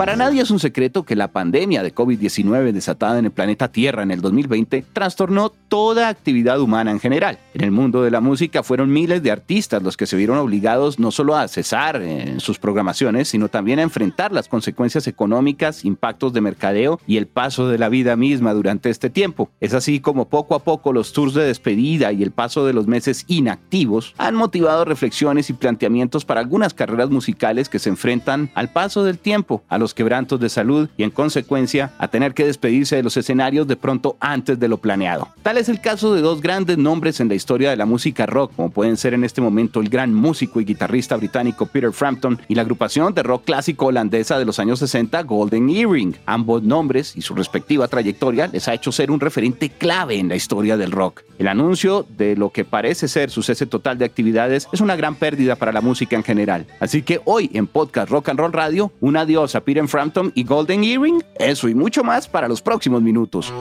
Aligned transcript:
Para 0.00 0.16
nadie 0.16 0.40
es 0.40 0.50
un 0.50 0.58
secreto 0.58 1.02
que 1.02 1.14
la 1.14 1.28
pandemia 1.28 1.82
de 1.82 1.94
COVID-19 1.94 2.72
desatada 2.72 3.18
en 3.18 3.26
el 3.26 3.32
planeta 3.32 3.70
Tierra 3.70 4.02
en 4.02 4.10
el 4.10 4.22
2020 4.22 4.86
trastornó 4.94 5.50
toda 5.50 6.08
actividad 6.08 6.58
humana 6.58 6.90
en 6.90 7.00
general. 7.00 7.38
En 7.52 7.64
el 7.64 7.70
mundo 7.70 8.02
de 8.02 8.10
la 8.10 8.22
música 8.22 8.62
fueron 8.62 8.90
miles 8.90 9.22
de 9.22 9.30
artistas 9.30 9.82
los 9.82 9.98
que 9.98 10.06
se 10.06 10.16
vieron 10.16 10.38
obligados 10.38 10.98
no 10.98 11.10
solo 11.10 11.36
a 11.36 11.46
cesar 11.48 12.00
en 12.00 12.40
sus 12.40 12.58
programaciones, 12.58 13.28
sino 13.28 13.50
también 13.50 13.78
a 13.78 13.82
enfrentar 13.82 14.32
las 14.32 14.48
consecuencias 14.48 15.06
económicas, 15.06 15.84
impactos 15.84 16.32
de 16.32 16.40
mercadeo 16.40 16.98
y 17.06 17.18
el 17.18 17.26
paso 17.26 17.68
de 17.68 17.76
la 17.76 17.90
vida 17.90 18.16
misma 18.16 18.54
durante 18.54 18.88
este 18.88 19.10
tiempo. 19.10 19.50
Es 19.60 19.74
así 19.74 20.00
como 20.00 20.30
poco 20.30 20.54
a 20.54 20.64
poco 20.64 20.94
los 20.94 21.12
tours 21.12 21.34
de 21.34 21.44
despedida 21.44 22.10
y 22.12 22.22
el 22.22 22.30
paso 22.30 22.64
de 22.64 22.72
los 22.72 22.86
meses 22.86 23.26
inactivos 23.28 24.14
han 24.16 24.34
motivado 24.34 24.86
reflexiones 24.86 25.50
y 25.50 25.52
planteamientos 25.52 26.24
para 26.24 26.40
algunas 26.40 26.72
carreras 26.72 27.10
musicales 27.10 27.68
que 27.68 27.78
se 27.78 27.90
enfrentan 27.90 28.50
al 28.54 28.72
paso 28.72 29.04
del 29.04 29.18
tiempo, 29.18 29.62
a 29.68 29.76
los 29.76 29.89
quebrantos 29.94 30.40
de 30.40 30.48
salud 30.48 30.88
y 30.96 31.02
en 31.02 31.10
consecuencia 31.10 31.92
a 31.98 32.08
tener 32.08 32.34
que 32.34 32.46
despedirse 32.46 32.96
de 32.96 33.02
los 33.02 33.16
escenarios 33.16 33.66
de 33.66 33.76
pronto 33.76 34.16
antes 34.20 34.58
de 34.58 34.68
lo 34.68 34.78
planeado. 34.78 35.28
Tal 35.42 35.58
es 35.58 35.68
el 35.68 35.80
caso 35.80 36.14
de 36.14 36.20
dos 36.20 36.40
grandes 36.40 36.78
nombres 36.78 37.20
en 37.20 37.28
la 37.28 37.34
historia 37.34 37.70
de 37.70 37.76
la 37.76 37.86
música 37.86 38.26
rock, 38.26 38.52
como 38.54 38.70
pueden 38.70 38.96
ser 38.96 39.14
en 39.14 39.24
este 39.24 39.40
momento 39.40 39.80
el 39.80 39.88
gran 39.88 40.14
músico 40.14 40.60
y 40.60 40.64
guitarrista 40.64 41.16
británico 41.16 41.66
Peter 41.66 41.92
Frampton 41.92 42.38
y 42.48 42.54
la 42.54 42.62
agrupación 42.62 43.14
de 43.14 43.22
rock 43.22 43.44
clásico 43.44 43.86
holandesa 43.86 44.38
de 44.38 44.44
los 44.44 44.58
años 44.58 44.78
60 44.78 45.22
Golden 45.22 45.68
Earring. 45.70 46.16
Ambos 46.26 46.62
nombres 46.62 47.16
y 47.16 47.22
su 47.22 47.34
respectiva 47.34 47.88
trayectoria 47.88 48.46
les 48.46 48.68
ha 48.68 48.74
hecho 48.74 48.92
ser 48.92 49.10
un 49.10 49.20
referente 49.20 49.70
clave 49.70 50.18
en 50.18 50.28
la 50.28 50.36
historia 50.36 50.76
del 50.76 50.92
rock. 50.92 51.22
El 51.38 51.48
anuncio 51.48 52.06
de 52.16 52.36
lo 52.36 52.50
que 52.50 52.64
parece 52.64 53.08
ser 53.08 53.30
su 53.30 53.42
cese 53.42 53.66
total 53.66 53.98
de 53.98 54.04
actividades 54.04 54.68
es 54.72 54.80
una 54.80 54.96
gran 54.96 55.14
pérdida 55.14 55.56
para 55.56 55.72
la 55.72 55.80
música 55.80 56.16
en 56.16 56.24
general. 56.24 56.66
Así 56.80 57.02
que 57.02 57.20
hoy 57.24 57.50
en 57.54 57.66
Podcast 57.66 58.10
Rock 58.10 58.28
and 58.28 58.38
Roll 58.38 58.52
Radio, 58.52 58.92
un 59.00 59.16
adiós 59.16 59.54
a 59.54 59.60
Peter 59.62 59.79
Frampton 59.88 60.32
y 60.34 60.44
Golden 60.44 60.84
Earring, 60.84 61.22
eso 61.38 61.68
y 61.68 61.74
mucho 61.74 62.04
más 62.04 62.28
para 62.28 62.48
los 62.48 62.62
próximos 62.62 63.02
minutos. 63.02 63.52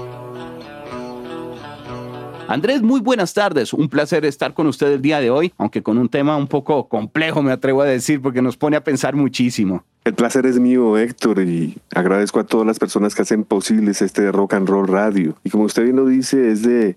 Andrés, 2.49 2.81
muy 2.81 2.99
buenas 2.99 3.31
tardes. 3.35 3.73
Un 3.73 3.89
placer 3.89 4.25
estar 4.25 4.55
con 4.55 4.65
usted 4.65 4.93
el 4.93 5.03
día 5.03 5.19
de 5.19 5.29
hoy, 5.29 5.53
aunque 5.57 5.83
con 5.83 5.99
un 5.99 6.09
tema 6.09 6.35
un 6.35 6.47
poco 6.47 6.89
complejo, 6.89 7.43
me 7.43 7.51
atrevo 7.51 7.83
a 7.83 7.85
decir, 7.85 8.23
porque 8.23 8.41
nos 8.41 8.57
pone 8.57 8.75
a 8.75 8.83
pensar 8.83 9.15
muchísimo. 9.15 9.83
El 10.09 10.15
placer 10.15 10.47
es 10.47 10.59
mío, 10.59 10.97
Héctor, 10.97 11.39
y 11.39 11.77
agradezco 11.93 12.39
a 12.39 12.43
todas 12.43 12.65
las 12.65 12.79
personas 12.79 13.13
que 13.13 13.21
hacen 13.21 13.43
posibles 13.43 14.01
este 14.01 14.31
rock 14.31 14.55
and 14.55 14.67
roll 14.67 14.87
radio. 14.87 15.35
Y 15.43 15.51
como 15.51 15.65
usted 15.65 15.83
bien 15.83 15.97
lo 15.97 16.07
dice, 16.07 16.49
es 16.49 16.63
de, 16.63 16.95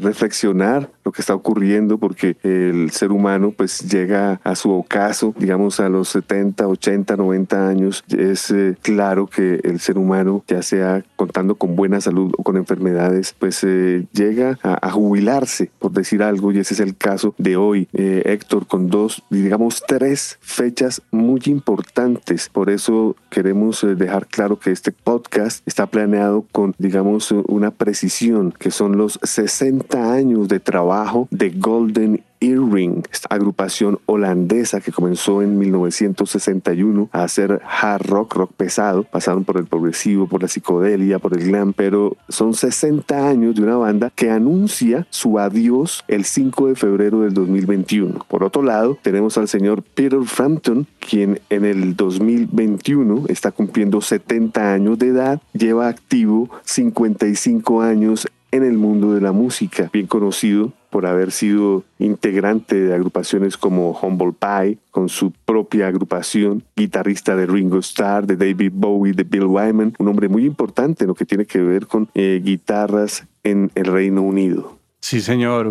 reflexionar 0.00 0.88
lo 1.04 1.12
que 1.12 1.20
está 1.20 1.34
ocurriendo, 1.34 1.98
porque 1.98 2.38
el 2.42 2.90
ser 2.90 3.12
humano 3.12 3.52
pues 3.54 3.80
llega 3.80 4.40
a 4.42 4.54
su 4.54 4.70
ocaso, 4.70 5.34
digamos 5.36 5.78
a 5.78 5.90
los 5.90 6.08
70, 6.08 6.66
80, 6.66 7.16
90 7.16 7.68
años. 7.68 8.02
Es 8.08 8.50
eh, 8.50 8.78
claro 8.80 9.26
que 9.26 9.60
el 9.62 9.78
ser 9.78 9.98
humano, 9.98 10.42
ya 10.48 10.62
sea 10.62 11.04
contando 11.16 11.56
con 11.56 11.76
buena 11.76 12.00
salud 12.00 12.32
o 12.38 12.42
con 12.42 12.56
enfermedades, 12.56 13.36
pues 13.38 13.62
eh, 13.62 14.06
llega 14.12 14.58
a, 14.62 14.90
jubilarse, 14.90 15.70
por 15.78 15.92
decir 15.92 16.22
algo, 16.22 16.50
y 16.50 16.60
ese 16.60 16.72
es 16.72 16.80
el 16.80 16.96
caso 16.96 17.34
de 17.36 17.58
hoy, 17.58 17.88
eh, 17.92 18.22
Héctor, 18.24 18.66
con 18.66 18.88
dos, 18.88 19.22
digamos 19.28 19.82
tres 19.86 20.38
fechas 20.40 21.02
muy 21.10 21.42
importantes 21.44 22.48
por 22.54 22.70
eso 22.70 23.16
queremos 23.30 23.82
eh, 23.82 23.96
dejar 23.96 24.28
claro 24.28 24.60
que 24.60 24.70
este 24.70 24.92
podcast 24.92 25.66
está 25.66 25.86
planeado 25.86 26.46
con, 26.52 26.72
digamos, 26.78 27.32
una 27.48 27.72
precisión, 27.72 28.54
que 28.56 28.70
son 28.70 28.96
los 28.96 29.18
60 29.24 30.12
años 30.12 30.46
de 30.46 30.60
trabajo 30.60 31.26
de 31.32 31.50
Golden 31.50 32.22
Earring, 32.44 33.02
agrupación 33.30 33.98
holandesa 34.06 34.80
que 34.80 34.92
comenzó 34.92 35.42
en 35.42 35.58
1961 35.58 37.08
a 37.12 37.24
hacer 37.24 37.60
hard 37.64 38.06
rock, 38.06 38.34
rock 38.34 38.52
pesado, 38.52 39.04
pasaron 39.04 39.44
por 39.44 39.56
el 39.56 39.66
progresivo, 39.66 40.26
por 40.26 40.42
la 40.42 40.48
psicodelia, 40.48 41.18
por 41.18 41.36
el 41.36 41.46
glam, 41.46 41.72
pero 41.72 42.16
son 42.28 42.54
60 42.54 43.28
años 43.28 43.54
de 43.54 43.62
una 43.62 43.76
banda 43.76 44.10
que 44.14 44.30
anuncia 44.30 45.06
su 45.10 45.38
adiós 45.38 46.04
el 46.06 46.24
5 46.24 46.68
de 46.68 46.74
febrero 46.74 47.20
del 47.22 47.32
2021. 47.32 48.26
Por 48.28 48.44
otro 48.44 48.62
lado, 48.62 48.98
tenemos 49.00 49.38
al 49.38 49.48
señor 49.48 49.82
Peter 49.82 50.22
Frampton, 50.24 50.86
quien 50.98 51.40
en 51.48 51.64
el 51.64 51.96
2021 51.96 53.24
está 53.28 53.52
cumpliendo 53.52 54.00
70 54.00 54.72
años 54.72 54.98
de 54.98 55.08
edad, 55.08 55.40
lleva 55.52 55.88
activo 55.88 56.50
55 56.64 57.80
años 57.80 58.26
en 58.54 58.62
el 58.62 58.78
mundo 58.78 59.12
de 59.14 59.20
la 59.20 59.32
música, 59.32 59.90
bien 59.92 60.06
conocido 60.06 60.72
por 60.88 61.06
haber 61.06 61.32
sido 61.32 61.82
integrante 61.98 62.76
de 62.76 62.94
agrupaciones 62.94 63.56
como 63.56 63.98
Humble 64.00 64.32
Pie, 64.32 64.78
con 64.92 65.08
su 65.08 65.32
propia 65.32 65.88
agrupación, 65.88 66.62
guitarrista 66.76 67.34
de 67.34 67.46
Ringo 67.46 67.78
Starr, 67.78 68.28
de 68.28 68.36
David 68.36 68.70
Bowie, 68.72 69.12
de 69.12 69.24
Bill 69.24 69.46
Wyman, 69.46 69.94
un 69.98 70.06
hombre 70.06 70.28
muy 70.28 70.44
importante 70.44 71.02
en 71.02 71.08
lo 71.08 71.16
que 71.16 71.26
tiene 71.26 71.46
que 71.46 71.60
ver 71.60 71.88
con 71.88 72.08
eh, 72.14 72.40
guitarras 72.44 73.26
en 73.42 73.72
el 73.74 73.86
Reino 73.86 74.22
Unido. 74.22 74.78
Sí, 75.04 75.20
señor. 75.20 75.70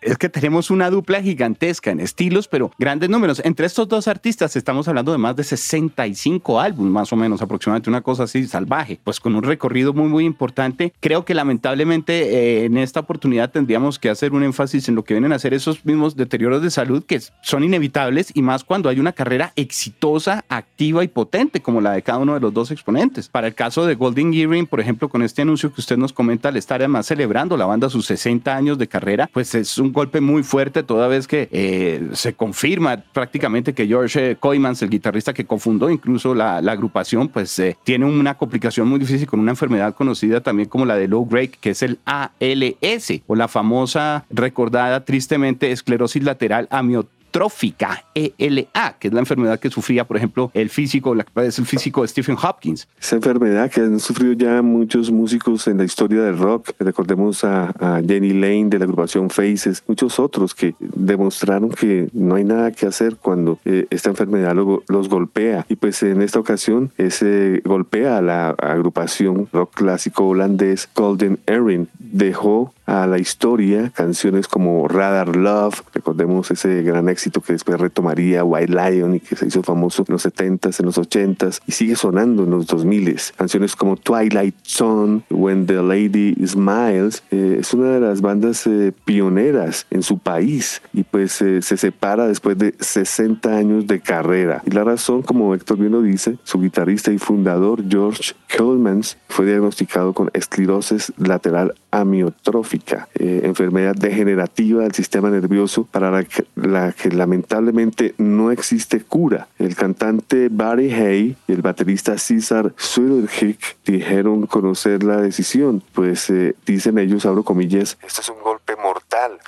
es 0.00 0.18
que 0.18 0.28
tenemos 0.28 0.72
una 0.72 0.90
dupla 0.90 1.22
gigantesca 1.22 1.92
en 1.92 2.00
estilos, 2.00 2.48
pero 2.48 2.72
grandes 2.80 3.08
números. 3.08 3.40
Entre 3.44 3.64
estos 3.64 3.86
dos 3.86 4.08
artistas 4.08 4.56
estamos 4.56 4.88
hablando 4.88 5.12
de 5.12 5.18
más 5.18 5.36
de 5.36 5.44
65 5.44 6.58
álbumes, 6.58 6.92
más 6.92 7.12
o 7.12 7.16
menos, 7.16 7.42
aproximadamente 7.42 7.90
una 7.90 8.00
cosa 8.00 8.24
así 8.24 8.44
salvaje, 8.48 8.98
pues 9.04 9.20
con 9.20 9.36
un 9.36 9.44
recorrido 9.44 9.92
muy, 9.92 10.08
muy 10.08 10.24
importante. 10.24 10.92
Creo 10.98 11.24
que 11.24 11.32
lamentablemente 11.32 12.22
eh, 12.22 12.64
en 12.64 12.76
esta 12.76 12.98
oportunidad 12.98 13.52
tendríamos 13.52 14.00
que 14.00 14.10
hacer 14.10 14.32
un 14.32 14.42
énfasis 14.42 14.88
en 14.88 14.96
lo 14.96 15.04
que 15.04 15.14
vienen 15.14 15.32
a 15.32 15.38
ser 15.38 15.54
esos 15.54 15.84
mismos 15.84 16.16
deterioros 16.16 16.60
de 16.60 16.72
salud 16.72 17.04
que 17.04 17.20
son 17.40 17.62
inevitables 17.62 18.32
y 18.34 18.42
más 18.42 18.64
cuando 18.64 18.88
hay 18.88 18.98
una 18.98 19.12
carrera 19.12 19.52
exitosa, 19.54 20.44
activa 20.48 21.04
y 21.04 21.08
potente 21.08 21.62
como 21.62 21.80
la 21.80 21.92
de 21.92 22.02
cada 22.02 22.18
uno 22.18 22.34
de 22.34 22.40
los 22.40 22.52
dos 22.52 22.72
exponentes. 22.72 23.28
Para 23.28 23.46
el 23.46 23.54
caso 23.54 23.86
de 23.86 23.94
Golden 23.94 24.34
Earring, 24.34 24.66
por 24.66 24.80
ejemplo, 24.80 25.08
con 25.08 25.22
este 25.22 25.42
anuncio 25.42 25.72
que 25.72 25.80
usted 25.80 25.96
nos 25.96 26.12
comenta, 26.12 26.48
al 26.48 26.56
estar 26.56 26.80
además 26.80 27.06
celebrando 27.06 27.56
la 27.56 27.66
banda 27.66 27.88
sus 27.88 28.10
60 28.24 28.56
años 28.56 28.78
de 28.78 28.88
carrera, 28.88 29.28
pues 29.30 29.54
es 29.54 29.76
un 29.76 29.92
golpe 29.92 30.20
muy 30.22 30.42
fuerte 30.42 30.82
toda 30.82 31.08
vez 31.08 31.26
que 31.26 31.48
eh, 31.52 32.08
se 32.12 32.32
confirma 32.32 32.96
prácticamente 32.96 33.74
que 33.74 33.86
George 33.86 34.36
Coymans, 34.36 34.80
el 34.80 34.88
guitarrista 34.88 35.34
que 35.34 35.44
confundó 35.44 35.90
incluso 35.90 36.34
la, 36.34 36.56
agrupación, 36.74 37.28
pues 37.28 37.56
eh, 37.58 37.76
tiene 37.84 38.06
una 38.06 38.34
complicación 38.34 38.88
muy 38.88 38.98
difícil 38.98 39.28
con 39.28 39.40
una 39.40 39.52
enfermedad 39.52 39.94
conocida 39.94 40.40
también 40.40 40.68
como 40.68 40.86
la 40.86 40.96
de 40.96 41.06
low 41.06 41.26
grade, 41.26 41.52
que 41.60 41.70
es 41.70 41.82
el 41.82 41.98
ALS 42.06 43.22
o 43.26 43.36
la 43.36 43.46
famosa 43.46 44.24
recordada 44.30 45.04
tristemente 45.04 45.70
esclerosis 45.70 46.22
lateral 46.22 46.66
amiotrófica 46.70 47.23
trófica, 47.34 48.04
ELA, 48.14 48.96
que 49.00 49.08
es 49.08 49.12
la 49.12 49.18
enfermedad 49.18 49.58
que 49.58 49.68
sufría, 49.68 50.04
por 50.04 50.16
ejemplo, 50.16 50.52
el 50.54 50.70
físico, 50.70 51.16
la 51.16 51.26
es 51.42 51.58
el 51.58 51.66
físico 51.66 52.06
Stephen 52.06 52.36
Hopkins. 52.40 52.86
Esa 53.00 53.16
enfermedad 53.16 53.68
que 53.72 53.80
han 53.80 53.98
sufrido 53.98 54.34
ya 54.34 54.62
muchos 54.62 55.10
músicos 55.10 55.66
en 55.66 55.78
la 55.78 55.84
historia 55.84 56.22
del 56.22 56.38
rock. 56.38 56.70
Recordemos 56.78 57.42
a, 57.42 57.74
Jenny 58.06 58.34
Lane 58.34 58.66
de 58.68 58.78
la 58.78 58.84
agrupación 58.84 59.30
Faces, 59.30 59.82
muchos 59.88 60.20
otros 60.20 60.54
que 60.54 60.76
demostraron 60.78 61.70
que 61.70 62.08
no 62.12 62.36
hay 62.36 62.44
nada 62.44 62.70
que 62.70 62.86
hacer 62.86 63.16
cuando 63.16 63.58
eh, 63.64 63.88
esta 63.90 64.10
enfermedad 64.10 64.54
los 64.54 65.08
golpea. 65.08 65.66
Y 65.68 65.74
pues 65.74 66.04
en 66.04 66.22
esta 66.22 66.38
ocasión 66.38 66.92
ese 66.98 67.62
golpea 67.64 68.18
a 68.18 68.22
la 68.22 68.50
agrupación 68.50 69.48
rock 69.52 69.74
clásico 69.74 70.28
holandés 70.28 70.88
Golden 70.94 71.40
Earring. 71.48 71.88
Dejó 71.98 72.72
a 72.86 73.06
la 73.06 73.18
historia 73.18 73.90
canciones 73.94 74.48
como 74.48 74.88
Radar 74.88 75.36
Love, 75.36 75.82
recordemos 75.92 76.50
ese 76.50 76.82
gran 76.82 77.08
éxito 77.08 77.40
que 77.40 77.52
después 77.52 77.80
retomaría 77.80 78.44
White 78.44 78.72
Lion 78.72 79.14
y 79.14 79.20
que 79.20 79.36
se 79.36 79.46
hizo 79.46 79.62
famoso 79.62 80.04
en 80.06 80.12
los 80.12 80.26
70s, 80.26 80.80
en 80.80 80.86
los 80.86 80.98
80s 80.98 81.60
y 81.66 81.72
sigue 81.72 81.96
sonando 81.96 82.44
en 82.44 82.50
los 82.50 82.66
2000s. 82.66 83.32
Canciones 83.36 83.76
como 83.76 83.96
Twilight 83.96 84.54
Zone, 84.62 85.22
When 85.30 85.66
the 85.66 85.82
Lady 85.82 86.34
Smiles, 86.46 87.22
eh, 87.30 87.58
es 87.60 87.72
una 87.74 87.90
de 87.90 88.00
las 88.00 88.20
bandas 88.20 88.66
eh, 88.66 88.92
pioneras 89.04 89.86
en 89.90 90.02
su 90.02 90.18
país 90.18 90.82
y 90.92 91.04
pues 91.04 91.40
eh, 91.42 91.62
se 91.62 91.76
separa 91.76 92.26
después 92.26 92.58
de 92.58 92.74
60 92.78 93.56
años 93.56 93.86
de 93.86 94.00
carrera. 94.00 94.62
Y 94.66 94.70
la 94.70 94.84
razón, 94.84 95.22
como 95.22 95.54
Héctor 95.54 95.78
bien 95.78 95.92
lo 95.92 96.02
dice, 96.02 96.38
su 96.44 96.60
guitarrista 96.60 97.12
y 97.12 97.18
fundador 97.18 97.82
George 97.88 98.34
Colemans 98.56 99.16
fue 99.28 99.46
diagnosticado 99.46 100.12
con 100.12 100.30
esclerosis 100.32 101.12
lateral 101.16 101.74
amiotrófica, 101.90 103.08
enfermedad 103.14 103.94
degenerativa 103.94 104.82
del 104.82 104.92
sistema 104.92 105.30
nervioso 105.30 105.84
para 105.84 106.10
la 106.54 106.92
que 106.92 107.10
lamentablemente 107.10 108.14
no 108.18 108.50
existe 108.50 109.00
cura. 109.00 109.48
El 109.58 109.76
cantante 109.76 110.48
Barry 110.50 110.92
Hay 110.92 111.36
y 111.46 111.52
el 111.52 111.62
baterista 111.62 112.18
Cesar 112.18 112.72
Swiderhick 112.76 113.76
dijeron 113.84 114.46
conocer 114.46 115.04
la 115.04 115.20
decisión, 115.20 115.82
pues 115.92 116.30
eh, 116.30 116.54
dicen 116.66 116.98
ellos, 116.98 117.26
abro 117.26 117.44
comillas, 117.44 117.98
este 118.06 118.20
es 118.20 118.28
un 118.28 118.42
golpe 118.42 118.74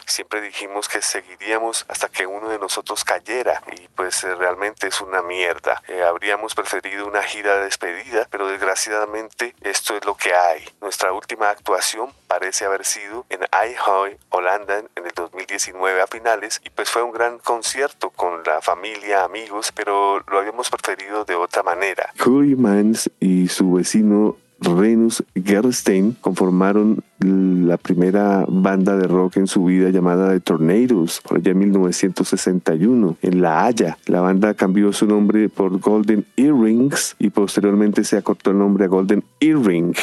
siempre 0.06 0.40
dijimos 0.40 0.88
que 0.88 1.00
seguiríamos 1.02 1.84
hasta 1.88 2.08
que 2.08 2.26
uno 2.26 2.48
de 2.48 2.58
nosotros 2.58 3.04
cayera 3.04 3.62
y 3.76 3.88
pues 3.88 4.24
eh, 4.24 4.34
realmente 4.34 4.88
es 4.88 5.00
una 5.00 5.22
mierda. 5.22 5.82
Eh, 5.88 6.02
habríamos 6.02 6.54
preferido 6.54 7.06
una 7.06 7.22
gira 7.22 7.56
de 7.56 7.64
despedida, 7.64 8.26
pero 8.30 8.48
desgraciadamente 8.48 9.54
esto 9.60 9.96
es 9.96 10.04
lo 10.04 10.16
que 10.16 10.34
hay. 10.34 10.64
Nuestra 10.80 11.12
última 11.12 11.50
actuación 11.50 12.10
parece 12.26 12.64
haber 12.64 12.84
sido 12.84 13.26
en 13.28 13.40
Eindhoven, 13.52 14.18
Holanda, 14.30 14.78
en 14.78 15.06
el 15.06 15.12
2019 15.14 16.00
a 16.00 16.06
finales 16.06 16.60
y 16.64 16.70
pues 16.70 16.90
fue 16.90 17.02
un 17.02 17.12
gran 17.12 17.38
concierto 17.38 18.10
con 18.10 18.42
la 18.44 18.60
familia, 18.60 19.24
amigos, 19.24 19.72
pero 19.72 20.20
lo 20.28 20.38
habíamos 20.38 20.70
preferido 20.70 21.24
de 21.24 21.34
otra 21.34 21.62
manera. 21.62 22.12
Curry 22.18 22.56
Mans 22.56 23.10
y 23.20 23.48
su 23.48 23.72
vecino 23.72 24.36
Renus 24.60 25.22
Gerstein 25.34 26.12
conformaron 26.20 27.04
la 27.20 27.76
primera 27.76 28.44
banda 28.48 28.96
de 28.96 29.06
rock 29.06 29.38
en 29.38 29.46
su 29.46 29.64
vida 29.64 29.90
llamada 29.90 30.32
The 30.32 30.40
Tornadoes, 30.40 31.20
por 31.26 31.38
allá 31.38 31.52
en 31.52 31.58
1961, 31.58 33.16
en 33.22 33.40
La 33.40 33.64
Haya. 33.64 33.98
La 34.06 34.20
banda 34.20 34.54
cambió 34.54 34.92
su 34.92 35.06
nombre 35.06 35.48
por 35.48 35.78
Golden 35.78 36.26
Earrings 36.36 37.16
y 37.18 37.30
posteriormente 37.30 38.04
se 38.04 38.16
acortó 38.16 38.50
el 38.50 38.58
nombre 38.58 38.84
a 38.84 38.88
Golden 38.88 39.24
Earring. 39.40 39.94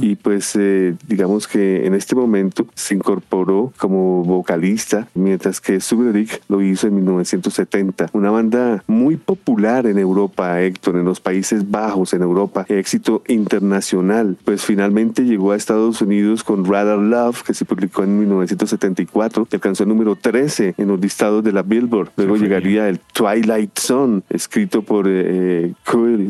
Y 0.00 0.16
pues 0.16 0.54
eh, 0.56 0.94
digamos 1.06 1.48
que 1.48 1.86
en 1.86 1.94
este 1.94 2.14
momento 2.14 2.66
se 2.74 2.94
incorporó 2.94 3.72
como 3.76 4.24
vocalista, 4.24 5.08
mientras 5.14 5.60
que 5.60 5.80
Suberik 5.80 6.40
lo 6.48 6.62
hizo 6.62 6.86
en 6.86 6.96
1970. 6.96 8.10
Una 8.12 8.30
banda 8.30 8.82
muy 8.86 9.16
popular 9.16 9.86
en 9.86 9.98
Europa, 9.98 10.60
Héctor, 10.60 10.96
en 10.96 11.04
los 11.04 11.20
Países 11.20 11.70
Bajos, 11.70 12.12
en 12.14 12.22
Europa, 12.22 12.64
éxito 12.68 13.22
internacional. 13.26 14.36
Pues 14.44 14.64
finalmente 14.64 15.24
llegó 15.24 15.52
a 15.52 15.56
Estados 15.56 16.00
Unidos 16.00 16.27
con 16.44 16.64
Rather 16.64 16.98
Love, 16.98 17.42
que 17.42 17.54
se 17.54 17.64
publicó 17.64 18.02
en 18.02 18.18
1974, 18.18 19.46
que 19.46 19.56
alcanzó 19.56 19.84
el 19.84 19.88
número 19.88 20.16
13 20.16 20.74
en 20.76 20.88
los 20.88 21.00
listados 21.00 21.42
de 21.42 21.52
la 21.52 21.62
Billboard. 21.62 22.10
Luego 22.16 22.36
llegaría 22.36 22.88
el 22.88 23.00
Twilight 23.00 23.78
Zone, 23.78 24.22
escrito 24.30 24.82
por 24.82 25.06
eh, 25.08 25.72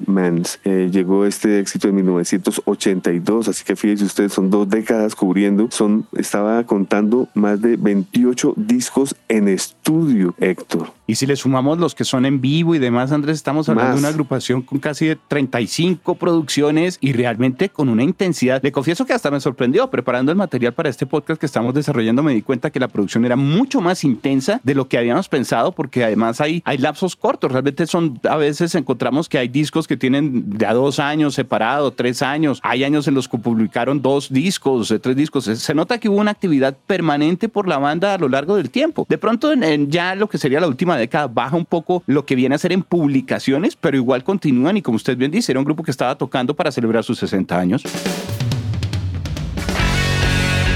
Mans. 0.07 0.61
Eh, 0.65 0.89
llegó 0.93 1.27
este 1.27 1.59
éxito 1.59 1.89
en 1.89 1.97
1982, 1.97 3.49
así 3.49 3.65
que 3.65 3.77
fíjense 3.77 4.05
ustedes, 4.05 4.33
son 4.33 4.51
dos 4.51 4.69
décadas 4.69 5.15
cubriendo, 5.15 5.69
son, 5.71 6.07
estaba 6.17 6.65
contando 6.65 7.29
más 7.35 7.61
de 7.61 7.77
28 7.77 8.55
discos 8.57 9.17
en 9.29 9.49
estudio, 9.49 10.35
Héctor. 10.39 10.98
Y 11.11 11.15
si 11.15 11.25
le 11.25 11.37
sumamos 11.37 11.79
los 11.79 11.95
que 11.95 12.05
son 12.05 12.27
en 12.27 12.43
vivo 12.43 12.75
y 12.75 12.79
demás, 12.79 13.13
Andrés, 13.13 13.37
estamos 13.37 13.67
hablando 13.71 13.95
de 13.95 13.99
una 14.01 14.09
agrupación 14.09 14.61
con 14.61 14.79
casi 14.79 15.17
35 15.29 16.17
producciones 16.17 16.99
y 17.01 17.15
realmente 17.15 17.71
con 17.71 17.89
una 17.89 18.03
intensidad. 18.03 18.61
Le 18.63 18.73
confieso 18.73 19.07
que 19.07 19.15
hasta 19.15 19.31
me 19.31 19.41
sorprendió 19.41 19.89
preparando 19.89 20.31
el 20.33 20.37
material 20.37 20.75
para 20.75 20.91
este 20.91 21.07
podcast 21.07 21.41
que 21.41 21.47
estamos 21.47 21.73
desarrollando. 21.73 22.23
Me 22.23 22.35
di 22.35 22.43
cuenta 22.43 22.69
que 22.69 22.79
la 22.79 22.89
producción 22.89 23.25
era 23.25 23.37
mucho 23.37 23.81
más 23.81 24.05
intensa 24.05 24.61
de 24.63 24.75
lo 24.75 24.87
que 24.87 24.99
habíamos 24.99 25.31
pensado, 25.31 25.73
porque 25.73 26.05
además 26.05 26.43
hay, 26.43 26.61
hay 26.67 26.77
lapsos 26.77 27.17
cortos. 27.17 27.53
Realmente 27.53 27.87
son, 27.87 28.21
a 28.29 28.37
veces 28.37 28.75
encontramos 28.75 29.31
que 29.31 29.39
hay 29.39 29.49
discos 29.49 29.89
que 29.89 29.97
tienen 29.97 30.59
de 30.59 30.67
a 30.67 30.75
dos 30.75 30.99
años 30.99 31.35
separado, 31.35 31.91
tres 31.91 32.21
años. 32.21 32.61
Hay 32.63 32.85
años 32.85 33.09
en 33.09 33.15
los 33.15 33.29
que 33.29 33.39
publicaron 33.39 34.03
dos 34.03 34.29
discos, 34.31 34.95
tres 35.01 35.17
discos. 35.17 35.45
Se 35.45 35.75
nota 35.75 35.97
que 35.97 36.11
hubo 36.11 36.19
una 36.19 36.33
actividad 36.33 36.77
permanente 36.87 37.49
por 37.49 37.67
la 37.67 37.79
banda 37.79 38.13
a 38.13 38.19
lo 38.19 38.29
largo 38.29 38.57
del 38.57 38.69
tiempo. 38.69 39.07
De 39.09 39.17
pronto, 39.17 39.51
en 39.53 39.91
ya 39.91 40.15
lo 40.15 40.29
que 40.29 40.37
sería 40.37 40.61
la 40.61 40.69
última 40.69 40.98
década 40.99 41.27
baja 41.27 41.57
un 41.57 41.65
poco 41.65 42.03
lo 42.07 42.27
que 42.27 42.35
viene 42.35 42.55
a 42.55 42.59
ser 42.59 42.73
en 42.73 42.83
publicaciones, 42.83 43.77
pero 43.77 43.97
igual 43.97 44.25
continúan 44.25 44.77
y 44.77 44.83
como 44.83 44.97
usted 44.97 45.17
bien 45.17 45.31
dice, 45.31 45.53
era 45.53 45.61
un 45.61 45.65
grupo 45.65 45.83
que 45.83 45.91
estaba 45.91 46.17
tocando 46.17 46.55
para 46.55 46.71
celebrar 46.71 47.05
sus 47.05 47.19
60 47.19 47.59
años. 47.59 47.83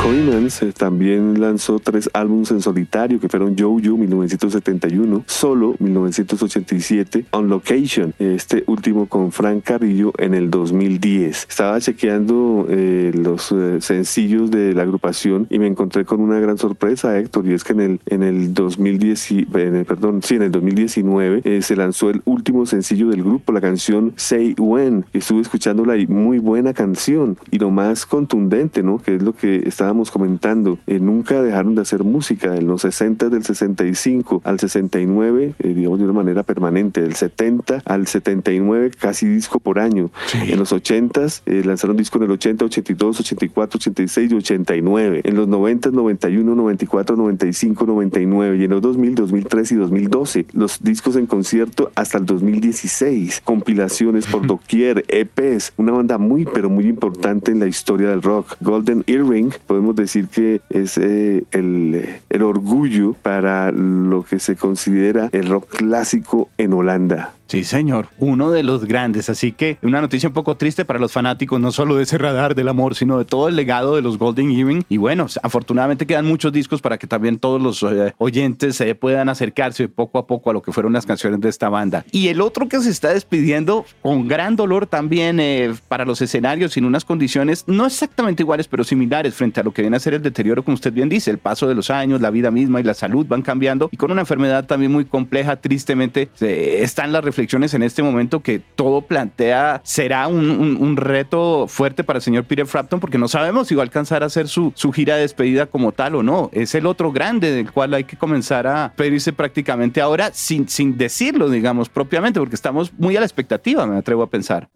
Coinans 0.03 0.65
también 0.77 1.41
lanzó 1.41 1.79
tres 1.79 2.11
álbumes 2.13 2.51
en 2.51 2.61
solitario 2.61 3.21
que 3.21 3.29
fueron 3.29 3.57
Jojo 3.57 3.97
1971, 3.97 5.23
Solo 5.29 5.77
1987, 5.79 7.27
On 7.31 7.49
Location, 7.49 8.13
este 8.19 8.65
último 8.67 9.07
con 9.07 9.31
Frank 9.31 9.63
Carrillo 9.63 10.13
en 10.19 10.35
el 10.35 10.51
2010. 10.51 11.47
Estaba 11.49 11.81
chequeando 11.81 12.67
eh, 12.69 13.13
los 13.15 13.53
eh, 13.53 13.81
sencillos 13.81 14.51
de 14.51 14.75
la 14.75 14.83
agrupación 14.83 15.47
y 15.51 15.61
me 15.61 15.69
encontré 15.69 16.05
con 16.05 16.21
una 16.21 16.41
gran 16.41 16.59
sorpresa, 16.59 17.17
Héctor, 17.17 17.47
y 17.47 17.53
es 17.53 17.63
que 17.63 17.73
en 17.73 17.81
el, 17.81 18.01
en 18.07 18.25
el 18.25 18.55
2010, 18.55 19.47
perdón, 19.87 20.21
sí, 20.25 20.35
en 20.35 20.43
el 20.43 20.51
2019 20.51 21.43
eh, 21.45 21.63
se 21.63 21.77
lanzó 21.77 22.11
el 22.11 22.23
último 22.25 22.67
sencillo 22.67 23.09
del 23.09 23.23
grupo, 23.23 23.53
la 23.53 23.61
canción 23.61 24.15
Say 24.17 24.57
When. 24.59 25.05
Estuve 25.13 25.43
escuchándola 25.43 25.97
y 25.97 26.09
muy 26.09 26.41
buena 26.41 26.75
canción 26.75 27.39
y 27.53 27.61
lo 27.61 27.71
más 27.71 28.05
contundente, 28.05 28.83
¿no? 28.83 28.99
Que 28.99 29.15
es 29.15 29.23
lo 29.23 29.33
que 29.33 29.63
estaba 29.69 29.92
comentando, 30.11 30.79
eh, 30.87 30.99
nunca 30.99 31.43
dejaron 31.43 31.75
de 31.75 31.83
hacer 31.83 32.05
música. 32.05 32.57
En 32.57 32.67
los 32.67 32.83
60 32.83 33.29
del 33.29 33.45
65 33.45 34.43
al 34.45 34.59
69, 34.59 35.55
eh, 35.59 35.69
digamos 35.75 35.99
de 35.99 36.05
una 36.05 36.15
manera 36.15 36.43
permanente, 36.43 37.03
del 37.03 37.15
70 37.15 37.83
al 37.85 38.07
79, 38.07 38.91
casi 38.99 39.27
disco 39.27 39.59
por 39.59 39.79
año. 39.79 40.11
En 40.35 40.59
los 40.59 40.73
80 40.73 41.13
eh, 41.47 41.63
lanzaron 41.65 41.97
disco 41.97 42.19
en 42.19 42.25
el 42.25 42.31
80, 42.33 42.65
82, 42.65 43.21
84, 43.21 43.79
86 43.79 44.33
y 44.33 44.35
89. 44.35 45.21
En 45.25 45.37
los 45.37 45.49
90, 45.49 45.91
91, 45.91 46.55
94, 46.55 47.17
95, 47.17 47.87
99. 47.87 48.57
Y 48.57 48.65
en 48.65 48.71
los 48.71 48.83
2000, 48.83 49.15
2003 49.15 49.73
y 49.73 49.75
2012. 49.77 50.47
Los 50.53 50.83
discos 50.83 51.17
en 51.17 51.27
concierto 51.27 51.91
hasta 51.95 52.19
el 52.19 52.27
2016. 52.27 53.43
Compilaciones 53.45 54.27
por 54.27 54.47
doquier, 54.47 55.05
EPs. 55.09 55.73
Una 55.77 55.93
banda 55.93 56.19
muy, 56.19 56.45
pero 56.45 56.71
muy 56.71 56.87
importante 56.87 57.53
en 57.53 57.61
la 57.61 57.67
historia 57.67 58.11
del 58.11 58.23
rock. 58.23 58.57
Golden 58.61 59.05
Earring, 59.07 59.53
podemos 59.67 59.82
decir 59.91 60.29
que 60.29 60.61
es 60.71 60.99
eh, 60.99 61.45
el 61.51 62.43
orgullo 62.43 63.15
para 63.15 63.71
lo 63.73 64.23
que 64.23 64.39
se 64.39 64.57
considera 64.57 65.29
el 65.33 65.49
rock 65.49 65.77
clásico 65.77 66.49
en 66.59 66.73
Holanda. 66.73 67.35
Sí, 67.53 67.65
señor, 67.65 68.09
uno 68.19 68.51
de 68.51 68.63
los 68.63 68.87
grandes. 68.87 69.29
Así 69.29 69.53
que 69.53 69.77
una 69.83 70.01
noticia 70.01 70.27
un 70.27 70.33
poco 70.33 70.57
triste 70.57 70.87
para 70.87 70.99
los 70.99 71.13
fanáticos, 71.13 71.61
no 71.61 71.71
solo 71.71 71.97
de 71.97 72.05
ese 72.05 72.17
radar 72.17 72.55
del 72.55 72.67
amor, 72.67 72.95
sino 72.95 73.19
de 73.19 73.27
todo 73.27 73.47
el 73.49 73.57
legado 73.57 73.95
de 73.95 74.01
los 74.01 74.17
Golden 74.17 74.51
Earring. 74.51 74.87
Y 74.89 74.97
bueno, 74.97 75.27
afortunadamente 75.43 76.07
quedan 76.07 76.25
muchos 76.25 76.51
discos 76.51 76.81
para 76.81 76.97
que 76.97 77.07
también 77.07 77.39
todos 77.39 77.61
los 77.61 77.83
eh, 77.83 78.15
oyentes 78.17 78.77
se 78.77 78.95
puedan 78.95 79.29
acercarse 79.29 79.87
poco 79.87 80.19
a 80.19 80.27
poco 80.27 80.49
a 80.49 80.55
lo 80.55 80.63
que 80.63 80.73
fueron 80.73 80.95
las 80.95 81.05
canciones 81.05 81.43
de 81.43 81.51
esta 81.51 81.69
banda. 81.69 82.07
Y 82.11 82.29
el 82.29 82.41
otro 82.41 82.69
que 82.71 82.81
se 82.81 82.89
está 82.89 83.13
despidiendo 83.13 83.85
con 84.01 84.29
gran 84.29 84.57
dolor 84.57 84.87
también 84.87 85.39
eh, 85.39 85.75
para 85.89 86.07
los 86.07 86.23
escenarios, 86.23 86.79
en 86.79 86.87
unas 86.87 87.05
condiciones 87.05 87.65
no 87.67 87.85
exactamente 87.85 88.43
iguales, 88.43 88.67
pero 88.67 88.83
similares 88.83 89.35
frente 89.35 89.61
a 89.61 89.63
lo 89.63 89.73
que 89.73 89.83
viene 89.83 89.99
a 89.99 90.01
ser 90.01 90.15
el 90.15 90.23
deterioro, 90.23 90.63
como 90.65 90.77
usted 90.77 90.91
bien 90.91 91.11
dice, 91.11 91.31
el 91.31 91.37
paso 91.37 91.69
de 91.69 91.75
los 91.75 91.91
años, 91.91 92.23
la 92.23 92.31
vida 92.31 92.51
misma 92.51 92.81
y 92.81 92.85
la 92.85 92.95
salud 92.95 93.27
van 93.27 93.43
cambiando. 93.43 93.91
Y 93.93 93.99
con 93.99 94.11
una 94.11 94.23
enfermedad 94.23 94.65
también 94.65 94.91
muy 94.91 95.05
compleja, 95.05 95.57
tristemente, 95.57 96.31
están 96.41 97.13
las 97.13 97.23
reflexiones 97.23 97.42
en 97.75 97.83
este 97.83 98.03
momento 98.03 98.41
que 98.41 98.61
todo 98.61 99.03
plantea 99.03 99.81
será 99.85 100.27
un, 100.27 100.97
reto 100.97 101.67
fuerte 101.69 102.05
para 102.05 102.19
el 102.19 102.23
señor 102.23 102.45
Peter 102.45 102.67
Frampton 102.67 103.01
porque 103.01 103.19
no 103.19 103.29
sabemos 103.29 103.69
si 103.69 103.75
va 103.75 103.83
a 103.83 103.85
alcanzar 103.85 104.23
a 104.23 104.27
hacer 104.27 104.47
su, 104.49 104.73
su 104.75 104.93
gira 104.93 105.17
de 105.17 105.23
despedida 105.23 105.67
como 105.67 105.93
tal 105.93 106.15
o 106.17 106.23
no. 106.23 106.51
Es 106.53 106.75
el 106.75 106.87
otro 106.87 107.13
grande 107.13 107.51
del 107.51 107.73
cual 107.73 107.95
hay 107.95 108.05
que 108.05 108.17
comenzar 108.17 108.67
a 108.67 108.93
pedirse 108.97 109.33
prácticamente 109.33 110.01
ahora 110.01 110.31
sin, 110.33 110.69
sin 110.69 110.97
decirlo, 110.97 111.49
digamos, 111.49 111.89
propiamente, 111.89 112.41
porque 112.41 112.55
estamos 112.55 112.93
muy 112.99 113.17
a 113.17 113.21
la 113.21 113.27
expectativa, 113.27 113.87
me 113.87 113.97
atrevo 113.97 114.23
a 114.23 114.31
pensar. 114.31 114.69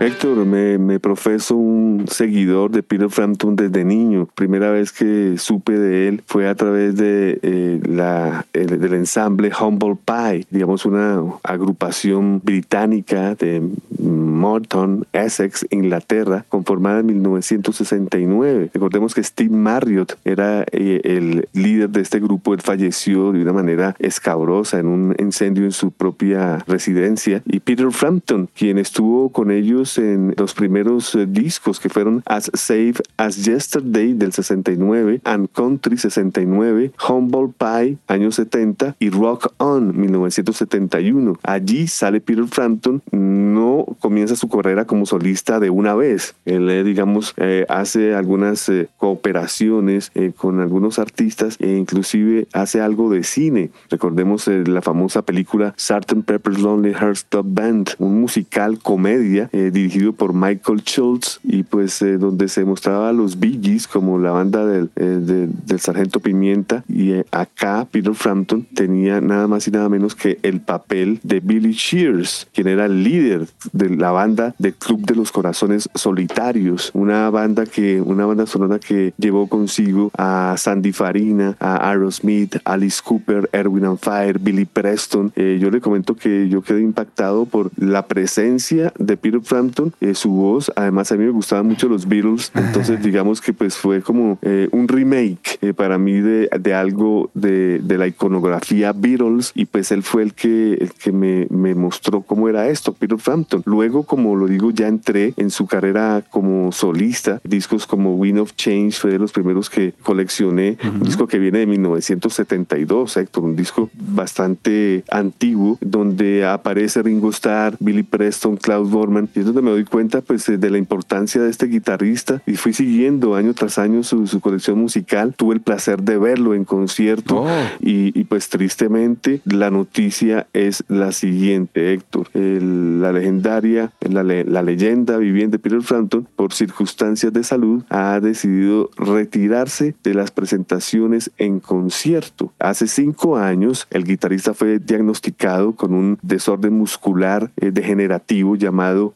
Héctor, 0.00 0.46
me, 0.46 0.78
me, 0.78 1.00
profeso 1.00 1.56
un 1.56 2.04
seguidor 2.08 2.70
de 2.70 2.84
Peter 2.84 3.10
Frampton 3.10 3.56
desde 3.56 3.84
niño. 3.84 4.28
Primera 4.36 4.70
vez 4.70 4.92
que 4.92 5.34
supe 5.38 5.72
de 5.72 6.06
él 6.06 6.22
fue 6.24 6.48
a 6.48 6.54
través 6.54 6.94
de 6.96 7.40
eh, 7.42 7.80
la, 7.84 8.46
del 8.52 8.94
ensamble 8.94 9.50
Humble 9.60 9.96
Pie, 10.04 10.46
digamos 10.50 10.86
una 10.86 11.20
agrupación 11.42 12.40
británica 12.44 13.34
de 13.34 13.60
Morton, 13.98 15.04
Essex, 15.12 15.66
Inglaterra, 15.70 16.44
conformada 16.48 17.00
en 17.00 17.06
1969. 17.06 18.70
Recordemos 18.72 19.16
que 19.16 19.24
Steve 19.24 19.54
Marriott 19.54 20.16
era 20.24 20.64
eh, 20.70 21.00
el 21.02 21.48
líder 21.52 21.90
de 21.90 22.02
este 22.02 22.20
grupo. 22.20 22.54
Él 22.54 22.60
falleció 22.60 23.32
de 23.32 23.42
una 23.42 23.52
manera 23.52 23.96
escabrosa 23.98 24.78
en 24.78 24.86
un 24.86 25.16
incendio 25.18 25.64
en 25.64 25.72
su 25.72 25.90
propia 25.90 26.58
residencia. 26.68 27.42
Y 27.46 27.58
Peter 27.58 27.90
Frampton, 27.90 28.48
quien 28.54 28.78
estuvo 28.78 29.30
con 29.30 29.50
ellos 29.50 29.87
en 29.96 30.34
los 30.36 30.52
primeros 30.52 31.14
eh, 31.14 31.26
discos 31.26 31.80
que 31.80 31.88
fueron 31.88 32.22
As 32.26 32.50
Safe 32.52 32.94
as 33.16 33.46
Yesterday 33.46 34.12
del 34.12 34.32
69, 34.32 35.20
And 35.24 35.48
Country 35.50 35.96
69, 35.96 36.92
Humble 37.08 37.48
Pie 37.56 37.96
años 38.08 38.34
70 38.34 38.96
y 38.98 39.10
Rock 39.10 39.52
On 39.58 39.98
1971. 39.98 41.38
Allí 41.42 41.86
sale 41.86 42.20
Peter 42.20 42.46
Frampton, 42.46 43.02
no 43.12 43.86
comienza 44.00 44.36
su 44.36 44.48
carrera 44.48 44.84
como 44.84 45.06
solista 45.06 45.60
de 45.60 45.70
una 45.70 45.94
vez. 45.94 46.34
Él, 46.44 46.68
eh, 46.68 46.84
digamos, 46.84 47.34
eh, 47.36 47.64
hace 47.68 48.14
algunas 48.14 48.70
cooperaciones 48.96 50.10
con 50.36 50.60
algunos 50.60 50.98
artistas 50.98 51.56
e 51.60 51.76
inclusive 51.76 52.48
hace 52.52 52.80
algo 52.80 53.08
de 53.10 53.22
cine. 53.22 53.70
Recordemos 53.90 54.48
la 54.48 54.82
famosa 54.82 55.22
película 55.22 55.74
Sgt. 55.76 56.24
Pepper's 56.24 56.58
Lonely 56.58 56.92
Hearts 56.92 57.24
Club 57.28 57.46
Band, 57.48 57.90
un 57.98 58.20
musical 58.20 58.78
comedia 58.80 59.48
dirigido 59.78 60.12
por 60.12 60.34
Michael 60.34 60.82
Schultz 60.82 61.40
y 61.42 61.62
pues 61.62 62.04
donde 62.18 62.48
se 62.48 62.64
mostraba 62.64 63.08
a 63.08 63.12
los 63.12 63.38
Bee 63.38 63.58
Gees 63.62 63.86
como 63.88 64.18
la 64.18 64.30
banda 64.30 64.64
del, 64.66 64.90
del 64.94 65.80
Sargento 65.80 66.20
Pimienta 66.20 66.84
y 66.88 67.14
acá 67.30 67.86
Peter 67.90 68.14
Frampton 68.14 68.66
tenía 68.74 69.20
nada 69.20 69.46
más 69.46 69.66
y 69.68 69.70
nada 69.70 69.88
menos 69.88 70.14
que 70.14 70.38
el 70.42 70.60
papel 70.60 71.20
de 71.22 71.40
Billy 71.40 71.72
Shears, 71.72 72.48
quien 72.52 72.68
era 72.68 72.86
el 72.86 73.02
líder 73.02 73.48
de 73.72 73.90
la 73.90 74.10
banda 74.10 74.54
del 74.58 74.74
Club 74.74 75.06
de 75.06 75.14
los 75.14 75.32
Corazones 75.32 75.88
Solitarios, 75.94 76.90
una 76.94 77.30
banda 77.30 77.66
que 77.66 78.00
una 78.00 78.26
banda 78.26 78.46
sonora 78.46 78.78
que 78.78 79.12
llevó 79.18 79.48
consigo 79.48 80.10
a 80.16 80.54
Sandy 80.56 80.92
Farina, 80.92 81.56
a 81.60 81.90
Aerosmith, 81.90 82.56
Alice 82.64 83.00
Cooper, 83.04 83.48
Erwin 83.52 83.84
and 83.84 83.98
Fire, 83.98 84.38
Billy 84.38 84.64
Preston. 84.64 85.32
Eh, 85.36 85.58
yo 85.60 85.70
le 85.70 85.80
comento 85.80 86.16
que 86.16 86.48
yo 86.48 86.62
quedé 86.62 86.80
impactado 86.80 87.46
por 87.46 87.70
la 87.76 88.06
presencia 88.06 88.92
de 88.98 89.16
Peter 89.16 89.40
Frampton, 89.40 89.67
eh, 90.00 90.14
su 90.14 90.30
voz. 90.30 90.70
Además, 90.76 91.12
a 91.12 91.16
mí 91.16 91.24
me 91.24 91.30
gustaban 91.30 91.66
mucho 91.66 91.88
los 91.88 92.06
Beatles, 92.06 92.50
entonces 92.54 93.02
digamos 93.02 93.40
que 93.40 93.52
pues 93.52 93.76
fue 93.76 94.02
como 94.02 94.38
eh, 94.42 94.68
un 94.72 94.88
remake 94.88 95.58
para 95.76 95.98
mí 95.98 96.14
de, 96.20 96.48
de 96.60 96.74
algo 96.74 97.30
de, 97.34 97.78
de, 97.80 97.98
la 97.98 98.06
iconografía 98.06 98.92
Beatles. 98.92 99.52
Y 99.54 99.66
pues 99.66 99.90
él 99.92 100.02
fue 100.02 100.22
el 100.22 100.34
que, 100.34 100.74
el 100.74 100.92
que 100.92 101.12
me, 101.12 101.46
me 101.50 101.74
mostró 101.74 102.22
cómo 102.22 102.48
era 102.48 102.68
esto, 102.68 102.92
Peter 102.92 103.18
Frampton. 103.18 103.62
Luego, 103.64 104.04
como 104.04 104.36
lo 104.36 104.46
digo, 104.46 104.70
ya 104.70 104.88
entré 104.88 105.34
en 105.36 105.50
su 105.50 105.66
carrera 105.66 106.22
como 106.30 106.72
solista, 106.72 107.40
discos 107.44 107.86
como 107.86 108.14
Wind 108.14 108.38
of 108.38 108.54
Change 108.54 108.98
fue 108.98 109.10
de 109.10 109.18
los 109.18 109.32
primeros 109.32 109.70
que 109.70 109.94
coleccioné, 110.02 110.78
un 110.82 111.00
disco 111.00 111.26
que 111.26 111.38
viene 111.38 111.60
de 111.60 111.66
1972, 111.66 113.16
Héctor, 113.16 113.44
un 113.44 113.56
disco 113.56 113.90
bastante 113.94 115.04
antiguo, 115.10 115.78
donde 115.80 116.46
aparece 116.46 117.02
Ringo 117.02 117.30
Starr, 117.30 117.76
Billy 117.80 118.02
Preston, 118.02 118.56
Klaus 118.56 118.90
Bormann, 118.90 119.28
y 119.34 119.40
es 119.40 119.46
donde 119.46 119.57
me 119.62 119.70
doy 119.70 119.84
cuenta 119.84 120.20
pues 120.20 120.46
de 120.46 120.70
la 120.70 120.78
importancia 120.78 121.42
de 121.42 121.50
este 121.50 121.66
guitarrista 121.66 122.42
y 122.46 122.56
fui 122.56 122.72
siguiendo 122.72 123.34
año 123.34 123.54
tras 123.54 123.78
año 123.78 124.02
su, 124.02 124.40
colección 124.40 124.78
musical, 124.78 125.34
tuve 125.36 125.54
el 125.54 125.60
placer 125.60 126.02
de 126.02 126.18
verlo 126.18 126.54
en 126.54 126.64
concierto 126.64 127.42
oh. 127.42 127.48
y, 127.80 128.24
pues 128.24 128.48
tristemente 128.48 129.40
la 129.44 129.70
noticia 129.70 130.46
es 130.52 130.84
la 130.88 131.12
siguiente, 131.12 131.92
Héctor, 131.92 132.28
la 132.34 133.12
legendaria, 133.12 133.92
la, 134.00 134.22
la 134.22 134.62
leyenda 134.62 135.16
viviente 135.16 135.58
Peter 135.58 135.82
Frampton, 135.82 136.28
por 136.36 136.52
circunstancias 136.52 137.32
de 137.32 137.42
salud, 137.44 137.82
ha 137.88 138.20
decidido 138.20 138.90
retirarse 138.96 139.94
de 140.02 140.14
las 140.14 140.30
presentaciones 140.30 141.30
en 141.38 141.60
concierto. 141.60 142.52
Hace 142.58 142.86
cinco 142.86 143.36
años, 143.36 143.86
el 143.90 144.04
guitarrista 144.04 144.54
fue 144.54 144.78
diagnosticado 144.78 145.72
con 145.72 145.94
un 145.94 146.18
desorden 146.22 146.74
muscular 146.74 147.50
eh, 147.56 147.70
degenerativo 147.70 148.56
llamado 148.56 149.14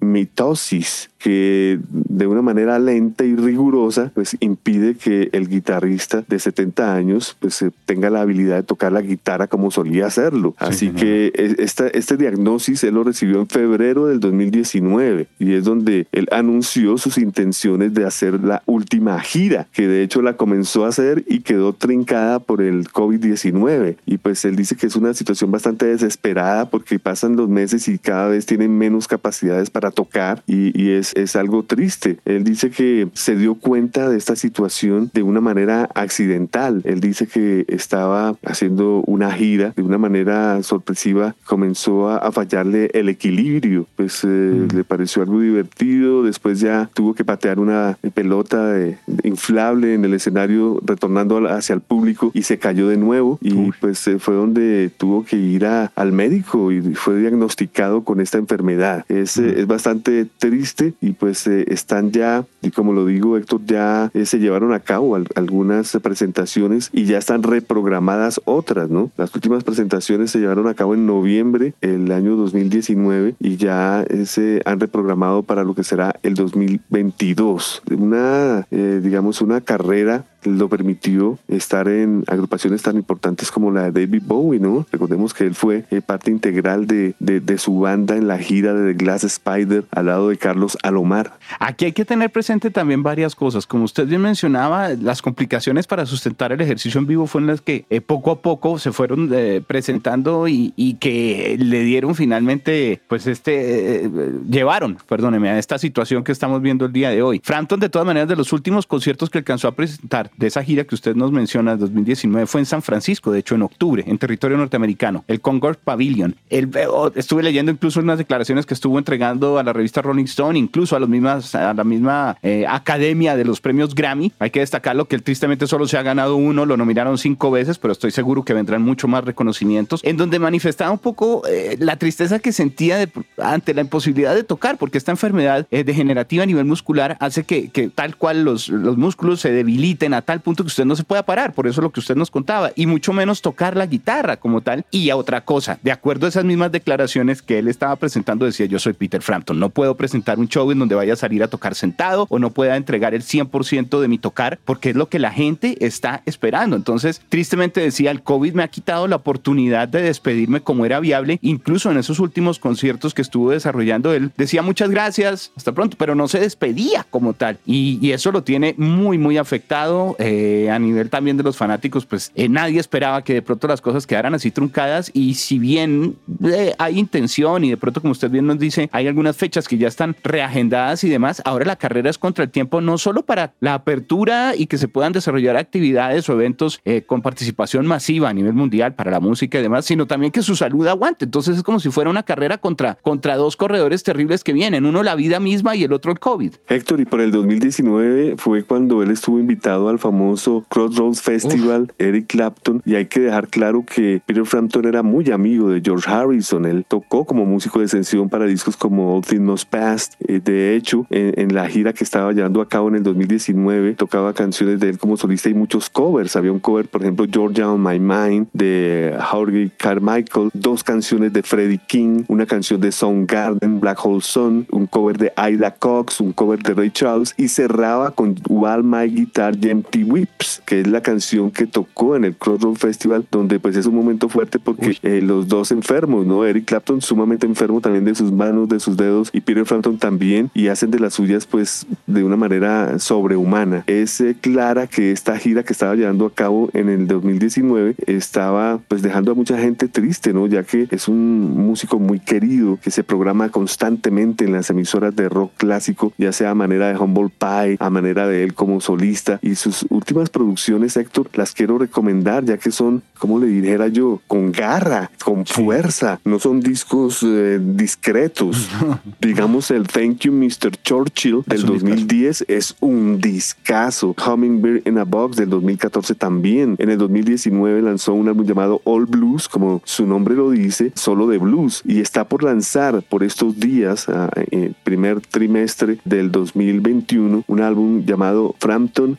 mitosis. 0.00 1.08
Que 1.18 1.80
de 1.90 2.26
una 2.26 2.42
manera 2.42 2.78
lenta 2.78 3.24
y 3.24 3.34
rigurosa 3.34 4.12
pues 4.14 4.36
impide 4.40 4.94
que 4.94 5.30
el 5.32 5.48
guitarrista 5.48 6.24
de 6.26 6.38
70 6.38 6.94
años 6.94 7.36
pues 7.40 7.60
eh, 7.62 7.70
tenga 7.86 8.10
la 8.10 8.20
habilidad 8.20 8.56
de 8.56 8.62
tocar 8.62 8.92
la 8.92 9.02
guitarra 9.02 9.46
como 9.46 9.70
solía 9.70 10.06
hacerlo. 10.06 10.54
Así 10.58 10.90
que 10.90 11.32
esta, 11.58 11.88
este 11.88 12.16
diagnóstico 12.16 12.58
él 12.82 12.94
lo 12.94 13.04
recibió 13.04 13.40
en 13.40 13.46
febrero 13.46 14.06
del 14.06 14.20
2019 14.20 15.26
y 15.38 15.52
es 15.54 15.64
donde 15.64 16.06
él 16.12 16.28
anunció 16.30 16.98
sus 16.98 17.18
intenciones 17.18 17.94
de 17.94 18.04
hacer 18.04 18.42
la 18.42 18.62
última 18.66 19.18
gira, 19.20 19.68
que 19.72 19.88
de 19.88 20.02
hecho 20.02 20.22
la 20.22 20.36
comenzó 20.36 20.84
a 20.84 20.88
hacer 20.88 21.24
y 21.26 21.40
quedó 21.40 21.72
trincada 21.72 22.38
por 22.40 22.62
el 22.62 22.88
COVID-19. 22.88 23.96
Y 24.06 24.18
pues 24.18 24.44
él 24.44 24.56
dice 24.56 24.76
que 24.76 24.86
es 24.86 24.96
una 24.96 25.14
situación 25.14 25.50
bastante 25.50 25.86
desesperada 25.86 26.68
porque 26.68 26.98
pasan 26.98 27.36
los 27.36 27.48
meses 27.48 27.88
y 27.88 27.98
cada 27.98 28.28
vez 28.28 28.46
tienen 28.46 28.76
menos 28.76 29.08
capacidades 29.08 29.70
para 29.70 29.90
tocar 29.90 30.42
y, 30.46 30.78
y 30.80 30.90
es 30.90 31.07
es, 31.14 31.36
algo 31.36 31.62
triste. 31.62 32.18
Él 32.24 32.44
dice 32.44 32.70
que 32.70 33.08
se 33.12 33.36
dio 33.36 33.54
cuenta 33.54 34.08
de 34.08 34.16
esta 34.16 34.34
situación 34.34 35.10
de 35.14 35.22
una 35.22 35.40
manera 35.40 35.88
accidental. 35.94 36.82
Él 36.84 37.00
dice 37.00 37.26
que 37.26 37.64
estaba 37.68 38.36
haciendo 38.44 39.02
una 39.06 39.30
gira 39.32 39.72
de 39.76 39.82
una 39.82 39.98
manera 39.98 40.62
sorpresiva, 40.62 41.34
comenzó 41.44 42.08
a, 42.08 42.32
fallarle 42.32 42.90
el 42.94 43.08
equilibrio, 43.08 43.86
pues 43.96 44.22
eh, 44.22 44.26
mm. 44.26 44.76
le 44.76 44.84
pareció 44.84 45.22
algo 45.22 45.40
divertido, 45.40 46.22
después 46.22 46.60
ya 46.60 46.90
tuvo 46.94 47.14
que 47.14 47.24
patear 47.24 47.58
una 47.58 47.98
pelota 48.14 48.76
inflable 49.24 49.94
en 49.94 50.04
el 50.04 50.14
escenario 50.14 50.80
retornando 50.84 51.48
hacia 51.48 51.74
el 51.74 51.80
público 51.80 52.30
y 52.34 52.42
se 52.42 52.58
cayó 52.58 52.88
de 52.88 52.96
nuevo 52.96 53.38
y 53.40 53.72
pues 53.80 54.06
eh, 54.08 54.18
fue 54.18 54.34
donde 54.34 54.90
tuvo 54.96 55.24
que 55.24 55.36
ir 55.36 55.66
al 55.66 56.12
médico 56.12 56.70
y 56.72 56.94
fue 56.94 57.18
diagnosticado 57.18 58.04
con 58.04 58.20
esta 58.20 58.38
enfermedad. 58.38 59.04
Es, 59.08 59.38
mm. 59.38 59.48
es 59.48 59.66
bastante 59.66 60.26
triste 60.38 60.94
y 61.00 61.12
pues 61.12 61.46
eh, 61.46 61.66
están 61.68 62.10
ya, 62.12 62.44
y 62.62 62.70
como 62.70 62.92
lo 62.92 63.06
digo 63.06 63.36
Héctor, 63.36 63.60
ya 63.64 64.10
eh, 64.14 64.26
se 64.26 64.38
llevaron 64.38 64.72
a 64.72 64.80
cabo 64.80 65.16
algunas 65.34 65.96
presentaciones 66.02 66.90
y 66.92 67.04
ya 67.04 67.18
están 67.18 67.42
reprogramadas 67.42 68.40
otras, 68.44 68.90
¿no? 68.90 69.10
Las 69.16 69.34
últimas 69.34 69.64
presentaciones 69.64 70.30
se 70.30 70.38
llevaron 70.40 70.66
a 70.66 70.74
cabo 70.74 70.94
en 70.94 71.06
noviembre 71.06 71.74
el 71.80 72.10
año 72.12 72.36
2019 72.36 73.36
y 73.38 73.56
ya 73.56 74.04
eh, 74.08 74.26
se 74.26 74.60
han 74.64 74.80
reprogramado 74.80 75.42
para 75.42 75.64
lo 75.64 75.74
que 75.74 75.84
será 75.84 76.16
el 76.22 76.34
2022. 76.34 77.82
Una, 77.90 78.66
digamos, 78.70 79.40
una 79.40 79.60
carrera 79.60 80.24
lo 80.44 80.68
permitió 80.68 81.38
estar 81.48 81.88
en 81.88 82.24
agrupaciones 82.26 82.82
tan 82.82 82.96
importantes 82.96 83.50
como 83.50 83.70
la 83.70 83.90
de 83.90 84.06
David 84.06 84.22
Bowie, 84.24 84.60
¿no? 84.60 84.86
Recordemos 84.90 85.34
que 85.34 85.44
él 85.44 85.54
fue 85.54 85.84
eh, 85.90 86.00
parte 86.00 86.30
integral 86.30 86.86
de, 86.86 87.14
de, 87.18 87.58
su 87.58 87.80
banda 87.80 88.16
en 88.16 88.28
la 88.28 88.38
gira 88.38 88.72
de 88.72 88.92
The 88.92 89.04
Glass 89.04 89.24
Spider 89.24 89.84
al 89.90 90.06
lado 90.06 90.28
de 90.28 90.36
Carlos 90.36 90.78
Alomar. 90.82 91.38
Aquí 91.58 91.86
hay 91.86 91.92
que 91.92 92.04
tener 92.04 92.30
presente 92.30 92.70
también 92.70 93.02
varias 93.02 93.34
cosas. 93.34 93.66
Como 93.66 93.84
usted 93.84 94.06
bien 94.06 94.20
mencionaba, 94.20 94.90
las 94.90 95.22
complicaciones 95.22 95.86
para 95.86 96.06
sustentar 96.06 96.52
el 96.52 96.60
ejercicio 96.60 97.00
en 97.00 97.06
vivo 97.06 97.26
fueron 97.26 97.48
las 97.48 97.60
que 97.60 97.84
eh, 97.90 98.00
poco 98.00 98.30
a 98.30 98.40
poco 98.40 98.78
se 98.78 98.92
fueron 98.92 99.30
eh, 99.32 99.62
presentando 99.66 100.46
y, 100.48 100.68
que 101.00 101.56
le 101.58 101.82
dieron 101.82 102.14
finalmente, 102.14 103.00
pues 103.08 103.26
este, 103.26 104.10
llevaron, 104.48 104.98
perdóneme, 105.08 105.50
a 105.50 105.58
esta 105.58 105.78
situación 105.78 106.24
que 106.24 106.32
estamos 106.32 106.62
viendo 106.62 106.86
el 106.86 106.92
día 106.92 107.10
de 107.10 107.22
hoy. 107.22 107.40
Frampton, 107.44 107.78
de 107.78 107.88
todas 107.88 108.06
maneras, 108.06 108.28
de 108.28 108.36
los 108.36 108.52
últimos 108.52 108.86
conciertos 108.86 109.30
que 109.30 109.38
alcanzó 109.38 109.68
a 109.68 109.72
presentar, 109.72 110.27
de 110.36 110.46
esa 110.46 110.62
gira 110.62 110.84
que 110.84 110.94
usted 110.94 111.14
nos 111.14 111.32
menciona, 111.32 111.76
2019, 111.76 112.46
fue 112.46 112.60
en 112.60 112.66
San 112.66 112.82
Francisco, 112.82 113.30
de 113.32 113.40
hecho 113.40 113.54
en 113.54 113.62
octubre, 113.62 114.04
en 114.06 114.18
territorio 114.18 114.56
norteamericano, 114.56 115.24
el 115.28 115.40
Concord 115.40 115.76
Pavilion. 115.76 116.36
El, 116.50 116.70
estuve 117.14 117.42
leyendo 117.42 117.72
incluso 117.72 118.00
unas 118.00 118.18
declaraciones 118.18 118.66
que 118.66 118.74
estuvo 118.74 118.98
entregando 118.98 119.58
a 119.58 119.62
la 119.62 119.72
revista 119.72 120.02
Rolling 120.02 120.24
Stone, 120.24 120.58
incluso 120.58 120.96
a, 120.96 121.00
los 121.00 121.08
mismas, 121.08 121.54
a 121.54 121.74
la 121.74 121.84
misma 121.84 122.36
eh, 122.42 122.64
academia 122.68 123.36
de 123.36 123.44
los 123.44 123.60
premios 123.60 123.94
Grammy. 123.94 124.32
Hay 124.38 124.50
que 124.50 124.60
destacarlo 124.60 125.06
que 125.06 125.18
tristemente 125.18 125.66
solo 125.66 125.86
se 125.86 125.98
ha 125.98 126.02
ganado 126.02 126.36
uno, 126.36 126.66
lo 126.66 126.76
nominaron 126.76 127.18
cinco 127.18 127.50
veces, 127.50 127.78
pero 127.78 127.92
estoy 127.92 128.10
seguro 128.10 128.44
que 128.44 128.54
vendrán 128.54 128.82
mucho 128.82 129.08
más 129.08 129.24
reconocimientos, 129.24 130.00
en 130.04 130.16
donde 130.16 130.38
manifestaba 130.38 130.90
un 130.90 130.98
poco 130.98 131.42
eh, 131.48 131.76
la 131.78 131.96
tristeza 131.96 132.38
que 132.38 132.52
sentía 132.52 133.08
ante 133.38 133.74
la 133.74 133.82
imposibilidad 133.82 134.34
de 134.34 134.44
tocar, 134.44 134.78
porque 134.78 134.98
esta 134.98 135.12
enfermedad 135.12 135.66
eh, 135.70 135.84
degenerativa 135.84 136.42
a 136.42 136.46
nivel 136.46 136.64
muscular 136.64 137.16
hace 137.20 137.44
que, 137.44 137.68
que 137.68 137.88
tal 137.88 138.16
cual 138.16 138.44
los, 138.44 138.68
los 138.68 138.96
músculos 138.96 139.40
se 139.40 139.50
debiliten 139.50 140.14
a 140.18 140.22
tal 140.22 140.40
punto 140.40 140.62
que 140.62 140.68
usted 140.68 140.84
no 140.84 140.96
se 140.96 141.04
pueda 141.04 141.22
parar, 141.22 141.52
por 141.52 141.66
eso 141.66 141.80
lo 141.80 141.90
que 141.90 142.00
usted 142.00 142.16
nos 142.16 142.30
contaba, 142.30 142.72
y 142.74 142.86
mucho 142.86 143.12
menos 143.12 143.42
tocar 143.42 143.76
la 143.76 143.86
guitarra 143.86 144.36
como 144.36 144.60
tal. 144.60 144.84
Y 144.90 145.10
a 145.10 145.16
otra 145.16 145.44
cosa, 145.44 145.78
de 145.82 145.92
acuerdo 145.92 146.26
a 146.26 146.28
esas 146.28 146.44
mismas 146.44 146.72
declaraciones 146.72 147.42
que 147.42 147.58
él 147.58 147.68
estaba 147.68 147.96
presentando, 147.96 148.44
decía 148.44 148.66
yo 148.66 148.78
soy 148.78 148.92
Peter 148.92 149.22
Frampton, 149.22 149.58
no 149.58 149.70
puedo 149.70 149.96
presentar 149.96 150.38
un 150.38 150.48
show 150.48 150.70
en 150.70 150.78
donde 150.78 150.94
vaya 150.94 151.12
a 151.12 151.16
salir 151.16 151.42
a 151.42 151.48
tocar 151.48 151.74
sentado 151.74 152.26
o 152.28 152.38
no 152.38 152.50
pueda 152.50 152.76
entregar 152.76 153.14
el 153.14 153.22
100% 153.22 154.00
de 154.00 154.08
mi 154.08 154.18
tocar, 154.18 154.58
porque 154.64 154.90
es 154.90 154.96
lo 154.96 155.08
que 155.08 155.18
la 155.18 155.30
gente 155.30 155.76
está 155.84 156.22
esperando. 156.26 156.76
Entonces, 156.76 157.22
tristemente 157.28 157.80
decía, 157.80 158.10
el 158.10 158.22
COVID 158.22 158.54
me 158.54 158.62
ha 158.62 158.68
quitado 158.68 159.08
la 159.08 159.16
oportunidad 159.16 159.88
de 159.88 160.02
despedirme 160.02 160.60
como 160.60 160.84
era 160.84 161.00
viable, 161.00 161.38
incluso 161.42 161.90
en 161.90 161.98
esos 161.98 162.18
últimos 162.18 162.58
conciertos 162.58 163.14
que 163.14 163.22
estuvo 163.22 163.50
desarrollando 163.50 164.12
él, 164.12 164.32
decía 164.36 164.62
muchas 164.62 164.90
gracias, 164.90 165.52
hasta 165.56 165.72
pronto, 165.72 165.96
pero 165.98 166.14
no 166.14 166.28
se 166.28 166.40
despedía 166.40 167.06
como 167.08 167.34
tal. 167.34 167.58
Y 167.64 168.10
eso 168.10 168.32
lo 168.32 168.42
tiene 168.42 168.74
muy, 168.78 169.18
muy 169.18 169.38
afectado 169.38 170.07
eh, 170.18 170.70
a 170.70 170.78
nivel 170.78 171.10
también 171.10 171.36
de 171.36 171.42
los 171.42 171.56
fanáticos, 171.56 172.06
pues 172.06 172.32
eh, 172.34 172.48
nadie 172.48 172.80
esperaba 172.80 173.22
que 173.22 173.34
de 173.34 173.42
pronto 173.42 173.68
las 173.68 173.80
cosas 173.80 174.06
quedaran 174.06 174.34
así 174.34 174.50
truncadas 174.50 175.10
y 175.14 175.34
si 175.34 175.58
bien 175.58 176.16
eh, 176.44 176.74
hay 176.78 176.98
intención 176.98 177.64
y 177.64 177.70
de 177.70 177.76
pronto 177.76 178.00
como 178.00 178.12
usted 178.12 178.30
bien 178.30 178.46
nos 178.46 178.58
dice, 178.58 178.88
hay 178.92 179.06
algunas 179.06 179.36
fechas 179.36 179.68
que 179.68 179.78
ya 179.78 179.88
están 179.88 180.16
reagendadas 180.22 181.04
y 181.04 181.08
demás, 181.08 181.42
ahora 181.44 181.64
la 181.64 181.76
carrera 181.76 182.10
es 182.10 182.18
contra 182.18 182.44
el 182.44 182.50
tiempo 182.50 182.80
no 182.80 182.98
solo 182.98 183.22
para 183.22 183.52
la 183.60 183.74
apertura 183.74 184.54
y 184.56 184.66
que 184.66 184.78
se 184.78 184.88
puedan 184.88 185.12
desarrollar 185.12 185.56
actividades 185.56 186.28
o 186.28 186.32
eventos 186.32 186.80
con 187.06 187.22
participación 187.22 187.86
masiva 187.86 188.28
a 188.28 188.32
nivel 188.32 188.54
mundial 188.54 188.94
para 188.94 189.10
la 189.10 189.20
música 189.20 189.58
y 189.58 189.62
demás, 189.62 189.84
sino 189.84 190.06
también 190.06 190.32
que 190.32 190.42
su 190.42 190.56
salud 190.56 190.86
aguante. 190.86 191.24
Entonces 191.24 191.56
es 191.56 191.62
como 191.62 191.80
si 191.80 191.90
fuera 191.90 192.10
una 192.10 192.22
carrera 192.22 192.58
contra, 192.58 192.96
contra 193.02 193.36
dos 193.36 193.56
corredores 193.56 194.02
terribles 194.02 194.44
que 194.44 194.52
vienen, 194.52 194.86
uno 194.86 195.02
la 195.02 195.14
vida 195.14 195.40
misma 195.40 195.76
y 195.76 195.84
el 195.84 195.92
otro 195.92 196.12
el 196.12 196.18
COVID. 196.18 196.54
Héctor, 196.68 197.00
y 197.00 197.04
por 197.04 197.20
el 197.20 197.30
2019 197.30 198.36
fue 198.36 198.62
cuando 198.62 199.02
él 199.02 199.10
estuvo 199.10 199.38
invitado 199.38 199.88
al 199.88 199.97
al 199.98 200.00
famoso 200.00 200.64
Crossroads 200.68 201.22
Festival, 201.22 201.92
Eric 201.98 202.26
Clapton, 202.28 202.82
y 202.84 202.94
hay 202.94 203.06
que 203.06 203.20
dejar 203.20 203.48
claro 203.48 203.84
que 203.84 204.20
Peter 204.24 204.44
Frampton 204.44 204.84
era 204.86 205.02
muy 205.02 205.30
amigo 205.30 205.70
de 205.70 205.80
George 205.84 206.08
Harrison. 206.08 206.64
Él 206.66 206.84
tocó 206.86 207.24
como 207.24 207.44
músico 207.44 207.80
de 207.80 207.88
sesión 207.88 208.28
para 208.28 208.46
discos 208.46 208.76
como 208.76 209.16
All 209.16 209.24
Things 209.24 209.42
Must 209.42 209.68
Past. 209.68 210.14
Eh, 210.26 210.40
de 210.42 210.76
hecho, 210.76 211.06
en, 211.10 211.54
la 211.54 211.66
gira 211.68 211.92
que 211.92 212.04
estaba 212.04 212.32
llevando 212.32 212.60
a 212.60 212.68
cabo 212.68 212.88
en 212.88 212.96
el 212.96 213.02
2019, 213.02 213.94
tocaba 213.94 214.34
canciones 214.34 214.80
de 214.80 214.90
él 214.90 214.98
como 214.98 215.16
solista 215.16 215.48
y 215.48 215.54
muchos 215.54 215.88
covers. 215.88 216.36
Había 216.36 216.52
un 216.52 216.60
cover, 216.60 216.88
por 216.88 217.02
ejemplo, 217.02 217.26
Georgia 217.30 217.70
on 217.70 217.82
My 217.82 217.98
Mind 217.98 218.48
de 218.52 219.16
Jorge 219.18 219.70
Carmichael, 219.78 220.50
dos 220.52 220.84
canciones 220.84 221.32
de 221.32 221.42
Freddie 221.42 221.80
King, 221.86 222.24
una 222.28 222.46
canción 222.46 222.80
de 222.80 222.92
Soundgarden, 222.92 223.80
Black 223.80 224.04
Hole 224.04 224.20
Sun, 224.20 224.66
un 224.70 224.86
cover 224.86 225.16
de 225.16 225.32
Ida 225.50 225.74
Cox, 225.74 226.20
un 226.20 226.32
cover 226.32 226.62
de 226.62 226.74
Ray 226.74 226.90
Charles 226.90 227.34
y 227.36 227.48
cerraba 227.48 228.10
con 228.10 228.36
While 228.48 228.82
My 228.82 229.08
Guitar 229.08 229.56
Empty 229.88 230.04
Whips, 230.04 230.62
que 230.66 230.80
es 230.80 230.86
la 230.86 231.00
canción 231.00 231.50
que 231.50 231.66
tocó 231.66 232.14
en 232.14 232.24
el 232.24 232.36
Crossroads 232.36 232.78
Festival, 232.78 233.26
donde 233.30 233.58
pues 233.58 233.74
es 233.76 233.86
un 233.86 233.94
momento 233.94 234.28
fuerte 234.28 234.58
porque 234.58 234.98
eh, 235.02 235.20
los 235.22 235.48
dos 235.48 235.72
enfermos, 235.72 236.26
¿no? 236.26 236.44
Eric 236.44 236.66
Clapton 236.66 237.00
sumamente 237.00 237.46
enfermo 237.46 237.80
también 237.80 238.04
de 238.04 238.14
sus 238.14 238.30
manos, 238.30 238.68
de 238.68 238.80
sus 238.80 238.96
dedos 238.96 239.30
y 239.32 239.40
Peter 239.40 239.64
Frampton 239.64 239.98
también 239.98 240.50
y 240.54 240.68
hacen 240.68 240.90
de 240.90 241.00
las 241.00 241.14
suyas 241.14 241.46
pues 241.46 241.86
de 242.06 242.22
una 242.22 242.36
manera 242.36 242.98
sobrehumana. 242.98 243.84
Es 243.86 244.20
eh, 244.20 244.36
clara 244.38 244.86
que 244.86 245.10
esta 245.10 245.38
gira 245.38 245.62
que 245.62 245.72
estaba 245.72 245.94
llevando 245.94 246.26
a 246.26 246.34
cabo 246.34 246.68
en 246.74 246.90
el 246.90 247.06
2019 247.06 247.94
estaba 248.06 248.80
pues 248.88 249.00
dejando 249.00 249.32
a 249.32 249.34
mucha 249.34 249.58
gente 249.58 249.88
triste, 249.88 250.34
¿no? 250.34 250.46
Ya 250.46 250.64
que 250.64 250.86
es 250.90 251.08
un 251.08 251.66
músico 251.66 251.98
muy 251.98 252.20
querido 252.20 252.78
que 252.82 252.90
se 252.90 253.04
programa 253.04 253.48
constantemente 253.48 254.44
en 254.44 254.52
las 254.52 254.68
emisoras 254.68 255.16
de 255.16 255.30
rock 255.30 255.52
clásico, 255.56 256.12
ya 256.18 256.32
sea 256.32 256.50
a 256.50 256.54
manera 256.54 256.88
de 256.88 256.98
Humble 256.98 257.30
Pie, 257.38 257.76
a 257.80 257.90
manera 257.90 258.26
de 258.26 258.44
él 258.44 258.52
como 258.52 258.80
solista 258.80 259.38
y 259.40 259.54
sus 259.54 259.77
últimas 259.88 260.30
producciones, 260.30 260.96
Héctor, 260.96 261.30
las 261.34 261.52
quiero 261.52 261.78
recomendar 261.78 262.44
ya 262.44 262.58
que 262.58 262.70
son, 262.70 263.02
como 263.18 263.38
le 263.38 263.46
dijera 263.46 263.88
yo, 263.88 264.20
con 264.26 264.52
garra, 264.52 265.10
con 265.24 265.46
fuerza, 265.46 266.20
no 266.24 266.38
son 266.38 266.60
discos 266.60 267.22
eh, 267.22 267.58
discretos. 267.60 268.68
Digamos 269.20 269.70
el 269.70 269.86
Thank 269.86 270.20
You 270.20 270.32
Mr. 270.32 270.76
Churchill 270.82 271.42
del 271.46 271.64
2010 271.64 272.44
es 272.48 272.76
un 272.80 273.20
discazo. 273.20 274.14
Hummingbird 274.26 274.86
in 274.86 274.98
a 274.98 275.04
Box 275.04 275.36
del 275.36 275.50
2014 275.50 276.14
también. 276.14 276.76
En 276.78 276.90
el 276.90 276.98
2019 276.98 277.82
lanzó 277.82 278.14
un 278.14 278.28
álbum 278.28 278.46
llamado 278.46 278.80
All 278.84 279.06
Blues, 279.06 279.48
como 279.48 279.82
su 279.84 280.06
nombre 280.06 280.34
lo 280.34 280.50
dice, 280.50 280.92
solo 280.94 281.26
de 281.26 281.38
blues, 281.38 281.82
y 281.84 282.00
está 282.00 282.24
por 282.24 282.42
lanzar 282.42 283.02
por 283.02 283.22
estos 283.22 283.58
días, 283.58 284.08
ah, 284.08 284.30
eh, 284.50 284.72
primer 284.84 285.20
trimestre 285.20 285.98
del 286.04 286.30
2021, 286.30 287.44
un 287.46 287.60
álbum 287.60 288.04
llamado 288.04 288.54
Frampton 288.58 289.18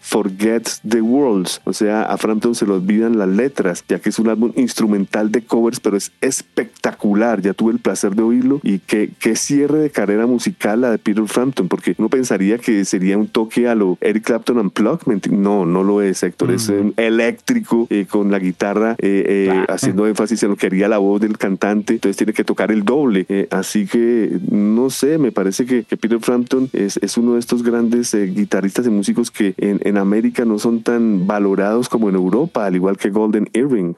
Forgets 0.50 0.82
the 0.88 1.02
Worlds. 1.02 1.62
O 1.66 1.74
sea, 1.74 2.04
a 2.04 2.18
Frampton 2.18 2.56
se 2.56 2.66
le 2.66 2.74
olvidan 2.74 3.18
las 3.18 3.28
letras, 3.28 3.84
ya 3.88 4.00
que 4.00 4.10
es 4.10 4.20
un 4.20 4.30
álbum 4.30 4.52
instrumental 4.56 5.32
de 5.32 5.44
covers, 5.44 5.80
pero 5.80 5.98
es 5.98 6.12
espectacular. 6.22 7.42
Ya 7.42 7.54
tuve 7.54 7.74
el 7.74 7.80
placer 7.80 8.16
de 8.16 8.24
oírlo 8.24 8.60
y 8.64 8.80
que, 8.80 9.12
que 9.20 9.36
cierre 9.36 9.80
de 9.80 9.90
carrera 9.90 10.26
musical 10.26 10.82
la 10.82 10.92
de 10.92 10.98
Peter 10.98 11.26
Frampton, 11.28 11.68
porque 11.68 11.96
uno 11.98 12.10
pensaría 12.10 12.58
que 12.58 12.86
sería 12.86 13.18
un 13.18 13.28
toque 13.28 13.68
a 13.68 13.76
lo 13.76 13.98
Eric 14.02 14.26
Clapton 14.26 14.58
Unplugged. 14.58 15.30
No, 15.32 15.66
no 15.66 15.84
lo 15.84 16.02
es, 16.02 16.24
Héctor. 16.24 16.52
Es 16.52 16.72
eléctrico, 16.98 17.88
eh, 17.90 18.06
con 18.10 18.32
la 18.32 18.40
guitarra 18.40 18.96
eh, 19.00 19.48
eh, 19.50 19.66
haciendo 19.70 20.08
énfasis 20.08 20.42
en 20.44 20.50
lo 20.50 20.56
que 20.56 20.68
haría 20.68 20.88
la 20.88 20.98
voz 20.98 21.22
del 21.22 21.38
cantante. 21.38 21.94
Entonces 21.94 22.18
tiene 22.18 22.34
que 22.34 22.44
tocar 22.44 22.72
el 22.72 22.84
doble. 22.84 23.26
así 23.52 23.86
que, 23.86 24.40
no 24.50 24.90
sé, 24.90 25.18
me 25.18 25.32
parece 25.32 25.66
que, 25.66 25.84
Peter 26.00 26.20
Frampton 26.20 26.70
es, 26.74 26.98
es, 26.98 27.18
uno 27.18 27.34
de 27.34 27.40
estos 27.40 27.62
grandes 27.62 28.16
guitarristas 28.16 28.86
y 28.88 28.90
músicos 28.90 29.32
que 29.32 29.54
en, 29.58 29.82
en 29.84 29.98
América 29.98 30.39
no 30.46 30.60
son 30.60 30.84
tan 30.84 31.28
valorados 31.28 31.90
como 31.90 32.10
en 32.10 32.16
Europa, 32.16 32.66
al 32.66 32.76
igual 32.76 32.98
que 32.98 33.10
Golden 33.10 33.50
Earring. 33.54 33.96